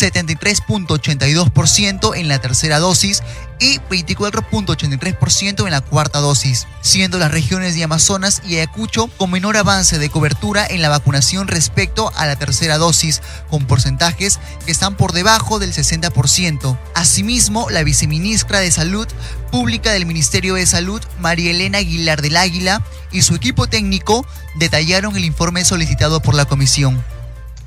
73.82% 0.02 2.16
en 2.16 2.28
la 2.28 2.40
tercera 2.40 2.78
dosis 2.78 3.22
y 3.61 3.78
24.83% 3.78 5.64
en 5.64 5.70
la 5.70 5.80
cuarta 5.80 6.18
dosis, 6.18 6.66
siendo 6.80 7.18
las 7.18 7.30
regiones 7.30 7.74
de 7.74 7.85
Amazonas 7.85 8.42
y 8.44 8.57
Ayacucho 8.57 9.09
con 9.16 9.30
menor 9.30 9.57
avance 9.57 9.98
de 9.98 10.11
cobertura 10.11 10.66
en 10.66 10.83
la 10.83 10.88
vacunación 10.88 11.48
respecto 11.48 12.11
a 12.16 12.26
la 12.26 12.37
tercera 12.37 12.78
dosis, 12.78 13.22
con 13.48 13.66
porcentajes 13.66 14.40
que 14.66 14.72
están 14.72 14.96
por 14.96 15.12
debajo 15.12 15.59
del 15.59 15.72
60%. 15.72 16.78
Asimismo, 16.94 17.70
la 17.70 17.85
viceministra 17.85 18.61
de 18.61 18.70
Salud 18.70 19.07
Pública 19.50 19.92
del 19.92 20.07
Ministerio 20.07 20.54
de 20.54 20.66
Salud, 20.66 21.00
María 21.20 21.52
Elena 21.52 21.78
Aguilar 21.78 22.22
del 22.22 22.37
Águila, 22.37 22.83
y 23.12 23.22
su 23.22 23.37
equipo 23.37 23.68
técnico 23.68 24.26
detallaron 24.57 25.16
el 25.16 25.24
informe 25.24 25.64
solicitado 25.64 26.20
por 26.20 26.35
la 26.35 26.44
comisión. 26.44 27.04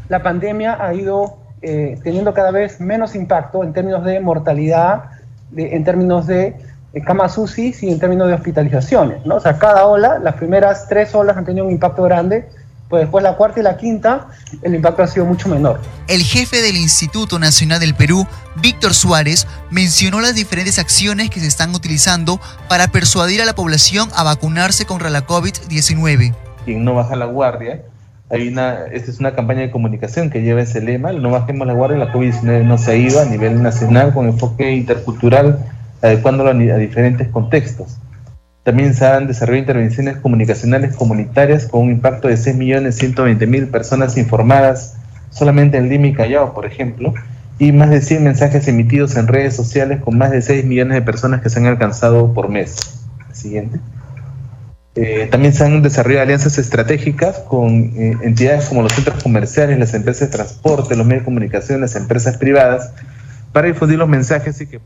La 0.10 0.22
pandemia 0.22 0.78
ha 0.82 0.94
ido 0.94 1.47
eh, 1.62 2.00
teniendo 2.04 2.34
cada 2.34 2.52
vez 2.52 2.80
menos 2.80 3.16
impacto 3.16 3.64
en 3.64 3.74
términos 3.74 4.04
de 4.04 4.20
mortalidad, 4.20 5.06
en 5.56 5.84
términos 5.84 6.28
de 6.28 6.56
camas 7.06 7.38
UCI 7.38 7.76
y 7.82 7.92
en 7.92 8.00
términos 8.00 8.28
de 8.28 8.34
hospitalizaciones. 8.34 9.26
¿no? 9.26 9.36
O 9.36 9.40
sea, 9.40 9.58
cada 9.58 9.86
ola, 9.86 10.20
las 10.20 10.36
primeras 10.36 10.88
tres 10.88 11.14
olas 11.16 11.38
han 11.38 11.46
tenido 11.46 11.66
un 11.66 11.72
impacto 11.72 12.04
grande, 12.04 12.48
pues 12.90 13.02
después 13.02 13.24
la 13.24 13.36
cuarta 13.36 13.60
y 13.60 13.64
la 13.64 13.76
quinta, 13.76 14.28
el 14.62 14.76
impacto 14.76 15.04
ha 15.04 15.08
sido 15.08 15.26
mucho 15.26 15.50
menor. 15.50 15.80
El 16.08 16.22
jefe 16.22 16.62
del 16.62 16.78
Instituto 16.78 17.38
Nacional 17.38 17.80
del 17.80 17.96
Perú, 17.96 18.26
Víctor 18.62 18.94
Suárez, 18.94 19.46
mencionó 19.70 20.22
las 20.22 20.36
diferentes 20.36 20.80
acciones 20.80 21.30
que 21.30 21.40
se 21.40 21.48
están 21.48 21.76
utilizando 21.76 22.40
para 22.70 22.88
persuadir 22.88 23.42
a 23.42 23.46
la 23.46 23.56
población 23.56 24.10
a 24.16 24.24
vacunarse 24.24 24.86
contra 24.86 25.10
la 25.10 25.28
COVID-19. 25.28 26.34
Quien 26.64 26.86
no 26.86 26.96
baja 26.96 27.16
la 27.16 27.26
guardia, 27.26 27.82
hay 28.30 28.48
una, 28.48 28.86
esta 28.92 29.10
es 29.10 29.20
una 29.20 29.34
campaña 29.34 29.62
de 29.62 29.72
comunicación 29.72 30.30
que 30.30 30.42
lleva 30.42 30.62
ese 30.62 30.82
lema, 30.82 31.14
no 31.14 31.32
bajemos 31.32 31.66
la 31.66 31.74
guardia, 31.74 31.98
la 31.98 32.12
COVID-19 32.12 32.66
no 32.66 32.78
se 32.78 32.92
ha 32.92 32.96
ido 32.96 33.22
a 33.22 33.26
nivel 33.26 33.62
nacional 33.64 34.14
con 34.14 34.28
enfoque 34.28 34.74
intercultural, 34.74 35.60
adecuándolo 36.02 36.50
a 36.50 36.78
diferentes 36.78 37.30
contextos. 37.30 37.98
También 38.64 38.94
se 38.94 39.06
han 39.06 39.28
desarrollado 39.28 39.62
intervenciones 39.62 40.18
comunicacionales 40.18 40.96
comunitarias 40.96 41.68
con 41.68 41.84
un 41.84 41.92
impacto 41.92 42.28
de 42.28 42.34
6.120.000 42.34 43.72
personas 43.72 44.18
informadas 44.18 44.98
solamente 45.30 45.78
en 45.78 45.88
Lima 45.88 46.08
y 46.08 46.14
Callao, 46.14 46.54
por 46.54 46.66
ejemplo, 46.66 47.14
y 47.60 47.72
más 47.72 47.90
de 47.90 48.02
100 48.02 48.24
mensajes 48.24 48.68
emitidos 48.68 49.16
en 49.16 49.28
redes 49.28 49.56
sociales 49.56 50.02
con 50.02 50.18
más 50.18 50.32
de 50.32 50.42
6 50.42 50.66
millones 50.66 50.96
de 50.96 51.02
personas 51.02 51.42
que 51.42 51.50
se 51.50 51.60
han 51.60 51.66
alcanzado 51.66 52.34
por 52.34 52.50
mes. 52.50 53.06
Siguiente. 53.32 53.80
Eh, 55.00 55.28
también 55.30 55.54
se 55.54 55.64
han 55.64 55.84
desarrollado 55.84 56.24
alianzas 56.24 56.58
estratégicas 56.58 57.38
con 57.48 57.94
eh, 57.96 58.18
entidades 58.24 58.66
como 58.66 58.82
los 58.82 58.94
centros 58.94 59.22
comerciales, 59.22 59.78
las 59.78 59.94
empresas 59.94 60.32
de 60.32 60.38
transporte, 60.38 60.96
los 60.96 61.06
medios 61.06 61.22
de 61.22 61.26
comunicación, 61.26 61.82
las 61.82 61.96
empresas 61.96 62.38
privadas, 62.38 62.92
para 63.54 63.68
difundir 63.68 64.00
los 64.00 64.10
mensajes 64.10 64.60
y 64.60 64.66
que... 64.66 64.80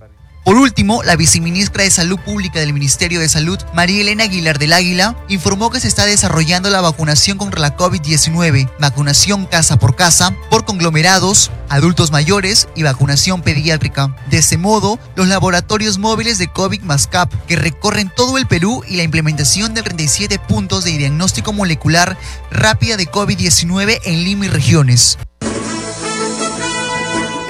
Por 0.44 0.58
último, 0.58 1.04
la 1.04 1.16
viceministra 1.16 1.84
de 1.84 1.92
Salud 1.92 2.20
Pública 2.20 2.60
del 2.60 2.74
Ministerio 2.74 3.20
de 3.20 3.30
Salud, 3.30 3.60
María 3.76 4.02
Elena 4.02 4.24
Aguilar 4.24 4.58
del 4.58 4.74
Águila, 4.74 5.16
informó 5.30 5.70
que 5.70 5.80
se 5.80 5.88
está 5.88 6.06
desarrollando 6.06 6.72
la 6.72 6.82
vacunación 6.82 7.38
contra 7.38 7.60
la 7.60 7.78
COVID-19, 7.78 8.68
vacunación 8.80 9.46
casa 9.46 9.78
por 9.78 9.96
casa, 9.96 10.36
por 10.50 10.66
conglomerados, 10.66 11.52
adultos 11.70 12.12
mayores 12.12 12.68
y 12.76 12.82
vacunación 12.82 13.44
pediátrica. 13.44 14.16
De 14.32 14.40
ese 14.40 14.58
modo, 14.58 14.98
los 15.16 15.28
laboratorios 15.28 16.00
móviles 16.00 16.40
de 16.40 16.48
COVID 16.48 16.82
más 16.82 17.06
CAP, 17.06 17.32
que 17.46 17.56
recorren 17.56 18.12
todo 18.14 18.40
el 18.40 18.48
Perú 18.48 18.84
y 18.88 18.96
la 18.96 19.04
implementación 19.04 19.76
de 19.76 19.84
37 19.84 20.40
puntos 20.40 20.84
de 20.86 20.98
diagnóstico 20.98 21.54
molecular 21.54 22.18
rápida 22.50 22.98
de 22.98 23.08
COVID-19 23.08 24.00
en 24.06 24.24
Lima 24.24 24.48
regiones. 24.48 25.20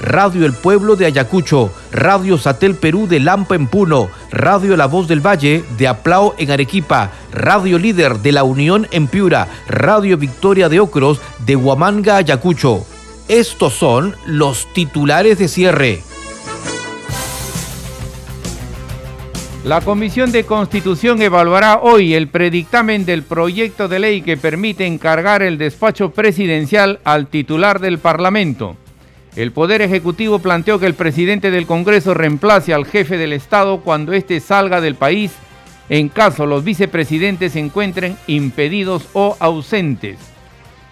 Radio 0.00 0.46
El 0.46 0.52
Pueblo 0.52 0.96
de 0.96 1.06
Ayacucho, 1.06 1.72
Radio 1.92 2.38
Satel 2.38 2.74
Perú 2.74 3.06
de 3.08 3.20
Lampa 3.20 3.54
en 3.54 3.66
Puno, 3.66 4.08
Radio 4.30 4.76
La 4.76 4.86
Voz 4.86 5.08
del 5.08 5.24
Valle 5.24 5.64
de 5.76 5.88
Aplao 5.88 6.34
en 6.38 6.50
Arequipa, 6.50 7.10
Radio 7.32 7.78
Líder 7.78 8.18
de 8.18 8.32
La 8.32 8.44
Unión 8.44 8.86
en 8.90 9.08
Piura, 9.08 9.48
Radio 9.66 10.16
Victoria 10.16 10.68
de 10.68 10.80
Ocros 10.80 11.20
de 11.44 11.56
Huamanga, 11.56 12.16
Ayacucho. 12.16 12.86
Estos 13.28 13.74
son 13.74 14.14
los 14.24 14.72
titulares 14.72 15.38
de 15.38 15.48
cierre. 15.48 16.02
La 19.64 19.80
Comisión 19.82 20.32
de 20.32 20.44
Constitución 20.44 21.20
evaluará 21.20 21.80
hoy 21.82 22.14
el 22.14 22.28
predictamen 22.28 23.04
del 23.04 23.22
proyecto 23.22 23.88
de 23.88 23.98
ley 23.98 24.22
que 24.22 24.36
permite 24.36 24.86
encargar 24.86 25.42
el 25.42 25.58
despacho 25.58 26.10
presidencial 26.10 27.00
al 27.04 27.26
titular 27.26 27.80
del 27.80 27.98
Parlamento. 27.98 28.76
El 29.38 29.52
Poder 29.52 29.82
Ejecutivo 29.82 30.40
planteó 30.40 30.80
que 30.80 30.86
el 30.86 30.94
presidente 30.94 31.52
del 31.52 31.64
Congreso 31.64 32.12
reemplace 32.12 32.74
al 32.74 32.84
jefe 32.84 33.16
del 33.16 33.32
Estado 33.32 33.82
cuando 33.82 34.12
éste 34.12 34.40
salga 34.40 34.80
del 34.80 34.96
país 34.96 35.30
en 35.88 36.08
caso 36.08 36.44
los 36.44 36.64
vicepresidentes 36.64 37.52
se 37.52 37.60
encuentren 37.60 38.16
impedidos 38.26 39.06
o 39.12 39.36
ausentes. 39.38 40.18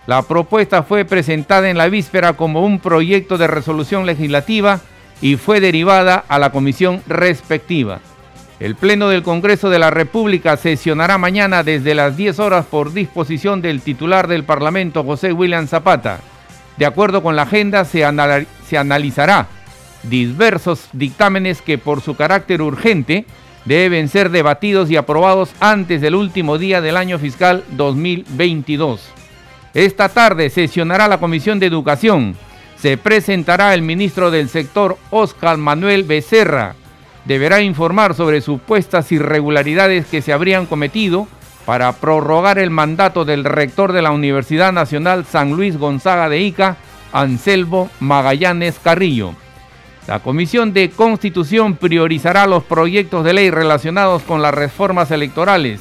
La 0.07 0.23
propuesta 0.23 0.85
fue 0.85 1.05
presentada 1.05 1.69
en 1.69 1.77
la 1.77 1.89
víspera 1.89 2.35
como 2.35 2.65
un 2.65 2.79
proyecto 2.79 3.37
de 3.37 3.49
resolución 3.49 4.07
legislativa 4.07 4.81
y 5.21 5.35
fue 5.35 5.59
derivada 5.59 6.25
a 6.29 6.39
la 6.39 6.53
comisión 6.53 7.03
respectiva. 7.09 7.99
El 8.61 8.77
Pleno 8.77 9.09
del 9.09 9.25
Congreso 9.25 9.71
de 9.71 9.81
la 9.81 9.91
República 9.91 10.57
sesionará 10.57 11.19
mañana 11.19 11.65
desde 11.65 11.97
las 11.97 12.17
10 12.17 12.39
horas 12.39 12.65
por 12.65 12.93
disposición 12.93 13.61
del 13.61 13.81
titular 13.81 14.29
del 14.29 14.45
Parlamento, 14.45 15.03
José 15.03 15.33
William 15.33 15.67
Zapata. 15.67 16.21
De 16.77 16.87
acuerdo 16.87 17.23
con 17.23 17.37
la 17.37 17.43
agenda, 17.43 17.85
se, 17.85 18.05
analizará 18.05 19.47
diversos 20.03 20.89
dictámenes 20.93 21.63
que 21.63 21.79
por 21.79 22.01
su 22.01 22.17
carácter 22.17 22.63
urgente 22.63 23.25
deben 23.65 24.09
ser 24.09 24.31
debatidos 24.31 24.91
y 24.91 24.97
aprobados 24.97 25.51
antes 25.59 26.01
del 26.01 26.15
último 26.15 26.59
día 26.59 26.81
del 26.81 26.97
año 26.97 27.19
fiscal 27.19 27.65
2022. 27.71 29.09
Esta 29.75 30.09
tarde 30.09 30.51
sesionará 30.51 31.09
la 31.09 31.19
Comisión 31.19 31.59
de 31.59 31.67
Educación. 31.67 32.37
Se 32.77 32.97
presentará 32.97 33.75
el 33.75 33.83
ministro 33.83 34.31
del 34.31 34.49
sector, 34.49 34.97
Oscar 35.11 35.57
Manuel 35.57 36.05
Becerra. 36.05 36.77
Deberá 37.25 37.61
informar 37.63 38.15
sobre 38.15 38.41
supuestas 38.41 39.11
irregularidades 39.11 40.07
que 40.07 40.23
se 40.23 40.33
habrían 40.33 40.67
cometido 40.67 41.27
para 41.67 41.93
prorrogar 41.93 42.59
el 42.59 42.71
mandato 42.71 43.25
del 43.25 43.45
rector 43.45 43.93
de 43.93 44.01
la 44.01 44.13
Universidad 44.13 44.73
Nacional 44.73 45.27
San 45.27 45.51
Luis 45.51 45.77
Gonzaga 45.77 46.29
de 46.29 46.41
Ica, 46.41 46.77
Anselmo 47.13 47.91
Magallanes 47.99 48.79
Carrillo. 48.79 49.35
La 50.07 50.21
Comisión 50.21 50.73
de 50.73 50.91
Constitución 50.91 51.75
priorizará 51.75 52.47
los 52.47 52.63
proyectos 52.63 53.25
de 53.25 53.33
ley 53.33 53.51
relacionados 53.51 54.23
con 54.23 54.41
las 54.41 54.55
reformas 54.55 55.11
electorales. 55.11 55.81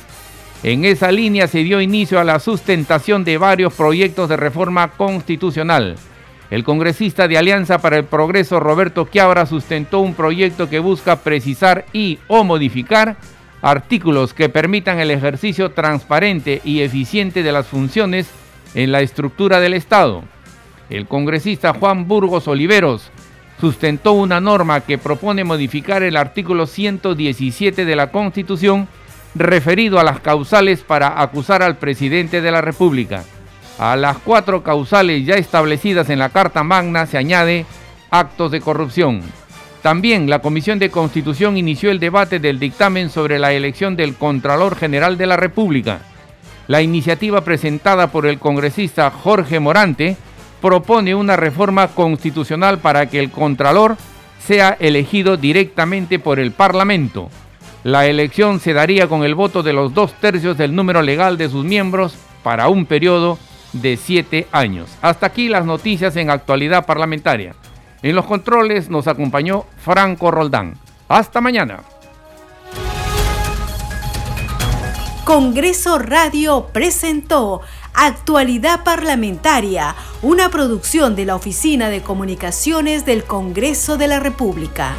En 0.64 0.84
esa 0.84 1.12
línea 1.12 1.48
se 1.48 1.60
dio 1.60 1.80
inicio 1.80 2.20
a 2.20 2.24
la 2.24 2.40
sustentación 2.40 3.24
de 3.24 3.38
varios 3.38 3.72
proyectos 3.76 4.28
de 4.28 4.38
reforma 4.38 4.88
constitucional. 4.88 5.96
El 6.50 6.64
congresista 6.64 7.28
de 7.28 7.38
Alianza 7.38 7.78
para 7.78 7.98
el 7.98 8.06
Progreso 8.06 8.60
Roberto 8.60 9.06
Quiabra 9.06 9.46
sustentó 9.46 10.00
un 10.00 10.16
proyecto 10.16 10.68
que 10.68 10.80
busca 10.80 11.18
precisar 11.18 11.86
y 11.94 12.18
o 12.28 12.44
modificar 12.44 13.18
artículos 13.66 14.36
que 14.36 14.48
permitan 14.48 15.00
el 15.00 15.10
ejercicio 15.10 15.72
transparente 15.72 16.62
y 16.64 16.82
eficiente 16.82 17.42
de 17.42 17.52
las 17.52 17.66
funciones 17.66 18.30
en 18.76 18.92
la 18.92 19.02
estructura 19.02 19.60
del 19.60 19.74
Estado. 19.74 20.24
El 20.92 21.08
congresista 21.08 21.74
Juan 21.74 22.08
Burgos 22.08 22.48
Oliveros 22.48 23.10
sustentó 23.60 24.12
una 24.12 24.40
norma 24.40 24.82
que 24.82 25.00
propone 25.00 25.44
modificar 25.44 26.04
el 26.04 26.16
artículo 26.16 26.68
117 26.68 27.86
de 27.86 27.96
la 27.96 28.12
Constitución 28.12 28.88
referido 29.34 30.00
a 30.00 30.04
las 30.04 30.20
causales 30.20 30.82
para 30.82 31.20
acusar 31.20 31.64
al 31.64 31.78
presidente 31.78 32.42
de 32.42 32.52
la 32.52 32.62
República. 32.62 33.24
A 33.80 33.96
las 33.96 34.20
cuatro 34.20 34.62
causales 34.62 35.26
ya 35.26 35.38
establecidas 35.38 36.12
en 36.12 36.20
la 36.20 36.30
Carta 36.30 36.64
Magna 36.64 37.08
se 37.08 37.18
añade 37.18 37.66
actos 38.12 38.52
de 38.52 38.62
corrupción. 38.62 39.24
También 39.86 40.32
la 40.32 40.40
Comisión 40.40 40.80
de 40.80 40.90
Constitución 40.90 41.58
inició 41.58 41.92
el 41.92 42.00
debate 42.00 42.40
del 42.40 42.58
dictamen 42.58 43.12
sobre 43.12 43.38
la 43.38 43.54
elección 43.54 43.96
del 43.96 44.16
Contralor 44.16 44.76
General 44.76 45.16
de 45.16 45.28
la 45.28 45.38
República. 45.38 46.00
La 46.66 46.82
iniciativa 46.82 47.42
presentada 47.42 48.08
por 48.08 48.26
el 48.26 48.40
congresista 48.40 49.12
Jorge 49.12 49.60
Morante 49.60 50.18
propone 50.60 51.14
una 51.14 51.36
reforma 51.36 51.90
constitucional 51.90 52.80
para 52.80 53.06
que 53.12 53.20
el 53.20 53.30
Contralor 53.30 53.96
sea 54.40 54.76
elegido 54.80 55.38
directamente 55.38 56.18
por 56.18 56.40
el 56.40 56.52
Parlamento. 56.52 57.30
La 57.84 58.08
elección 58.08 58.60
se 58.60 58.74
daría 58.74 59.06
con 59.06 59.24
el 59.24 59.36
voto 59.36 59.62
de 59.62 59.74
los 59.74 59.94
dos 59.94 60.16
tercios 60.20 60.58
del 60.58 60.74
número 60.74 61.04
legal 61.04 61.38
de 61.38 61.48
sus 61.48 61.64
miembros 61.64 62.16
para 62.42 62.70
un 62.70 62.88
periodo 62.88 63.38
de 63.72 63.98
siete 63.98 64.48
años. 64.52 64.90
Hasta 65.04 65.28
aquí 65.28 65.48
las 65.48 65.64
noticias 65.64 66.16
en 66.16 66.32
actualidad 66.32 66.88
parlamentaria. 66.88 67.54
En 68.06 68.16
los 68.16 68.28
controles 68.28 68.88
nos 68.88 69.08
acompañó 69.08 69.66
Franco 69.84 70.30
Roldán. 70.30 70.76
Hasta 71.08 71.42
mañana. 71.42 71.80
Congreso 75.24 75.98
Radio 75.98 76.68
presentó 76.72 77.62
Actualidad 77.96 78.84
Parlamentaria, 78.84 79.96
una 80.22 80.50
producción 80.50 81.16
de 81.16 81.26
la 81.26 81.36
Oficina 81.36 81.90
de 81.90 82.04
Comunicaciones 82.04 83.08
del 83.08 83.24
Congreso 83.24 83.98
de 83.98 84.08
la 84.08 84.20
República. 84.20 84.94